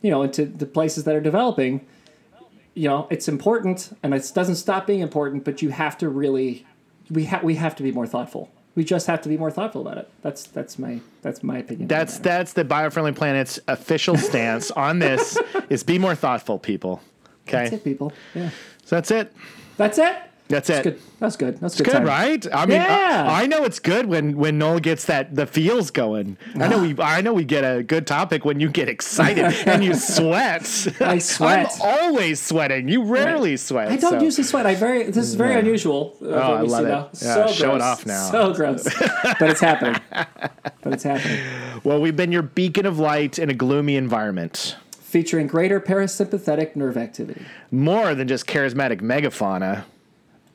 [0.00, 1.84] you know, into the places that are developing,
[2.74, 5.42] you know, it's important, and it doesn't stop being important.
[5.44, 6.64] But you have to really,
[7.10, 8.50] we have we have to be more thoughtful.
[8.76, 10.08] We just have to be more thoughtful about it.
[10.22, 11.88] That's that's my that's my opinion.
[11.88, 12.22] That's that.
[12.22, 15.36] that's the biofriendly planet's official stance on this
[15.68, 17.00] is be more thoughtful, people.
[17.48, 18.12] Okay, That's it, people.
[18.34, 18.50] Yeah.
[18.84, 19.32] so that's it.
[19.76, 20.16] That's it.
[20.48, 20.74] That's it.
[20.74, 21.00] That's good.
[21.18, 21.58] That's good.
[21.60, 21.86] That's good.
[21.86, 22.46] Good, right?
[22.54, 23.26] I mean, Yeah.
[23.28, 26.36] I, I know it's good when when Noel gets that the feels going.
[26.54, 29.82] I know we I know we get a good topic when you get excited and
[29.82, 30.62] you sweat.
[31.00, 31.72] I sweat.
[31.82, 32.88] I'm always sweating.
[32.88, 33.88] You rarely sweat.
[33.88, 34.66] I don't so- usually sweat.
[34.66, 35.04] I very.
[35.04, 36.16] This is very unusual.
[36.22, 36.88] Uh, Oh, I love it.
[36.90, 37.08] now.
[37.14, 38.30] Yeah, so show it off now.
[38.30, 40.00] So gross, but it's happening.
[40.82, 41.40] But it's happening.
[41.82, 44.76] Well, we've been your beacon of light in a gloomy environment.
[45.00, 47.44] Featuring greater parasympathetic nerve activity.
[47.72, 49.84] More than just charismatic megafauna.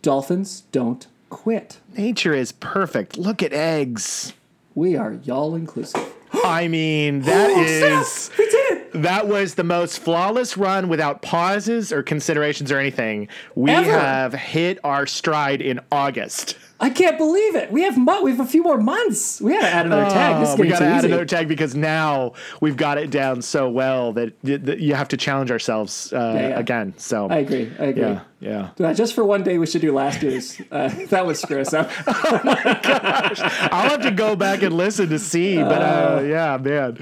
[0.02, 1.80] Dolphins don't quit.
[1.95, 3.18] Nature is perfect.
[3.18, 4.34] Look at eggs.
[4.76, 6.14] We are y'all inclusive.
[6.45, 9.02] I mean, that is We did it.
[9.02, 13.28] that was the most flawless run without pauses or considerations or anything.
[13.56, 13.91] We Ever.
[13.91, 16.58] have hit our stride in August.
[16.82, 17.72] I can't believe it.
[17.72, 19.40] We have mo- we have a few more months.
[19.40, 20.40] We gotta add another tag.
[20.42, 21.08] This is Oh, we got to too add easy.
[21.08, 25.18] another tag because now we've got it down so well that, that you have to
[25.18, 26.60] challenge ourselves uh, Yeah, yeah.
[26.60, 26.94] again.
[26.98, 27.72] So I agree.
[27.80, 28.02] I agree.
[28.02, 28.70] yeah, yeah.
[28.80, 30.60] Uh, just for one day, we should do last year's.
[30.72, 31.90] Uh, that would screw us up.
[32.06, 33.40] Gosh.
[33.72, 36.98] I'll have to go back and listen to see, but uh, yeah, man,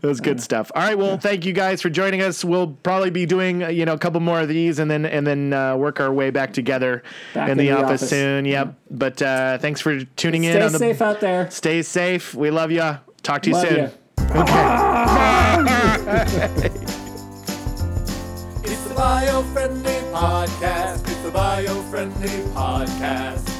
[0.00, 0.70] it was good stuff.
[0.74, 2.44] All right, well, thank you guys for joining us.
[2.44, 5.26] We'll probably be doing uh, you know a couple more of these, and then and
[5.26, 7.02] then uh, work our way back together
[7.34, 8.10] Back in the, in the office, office.
[8.10, 8.44] soon.
[8.44, 8.74] Yep.
[8.90, 10.52] But uh, thanks for tuning in.
[10.52, 11.50] Stay on the, safe out there.
[11.50, 12.34] Stay safe.
[12.34, 12.98] We love you.
[13.22, 13.78] Talk to you Love soon.
[13.78, 13.90] ya.
[18.66, 21.06] It's the bio friendly podcast.
[21.06, 23.53] It's the bio friendly podcast.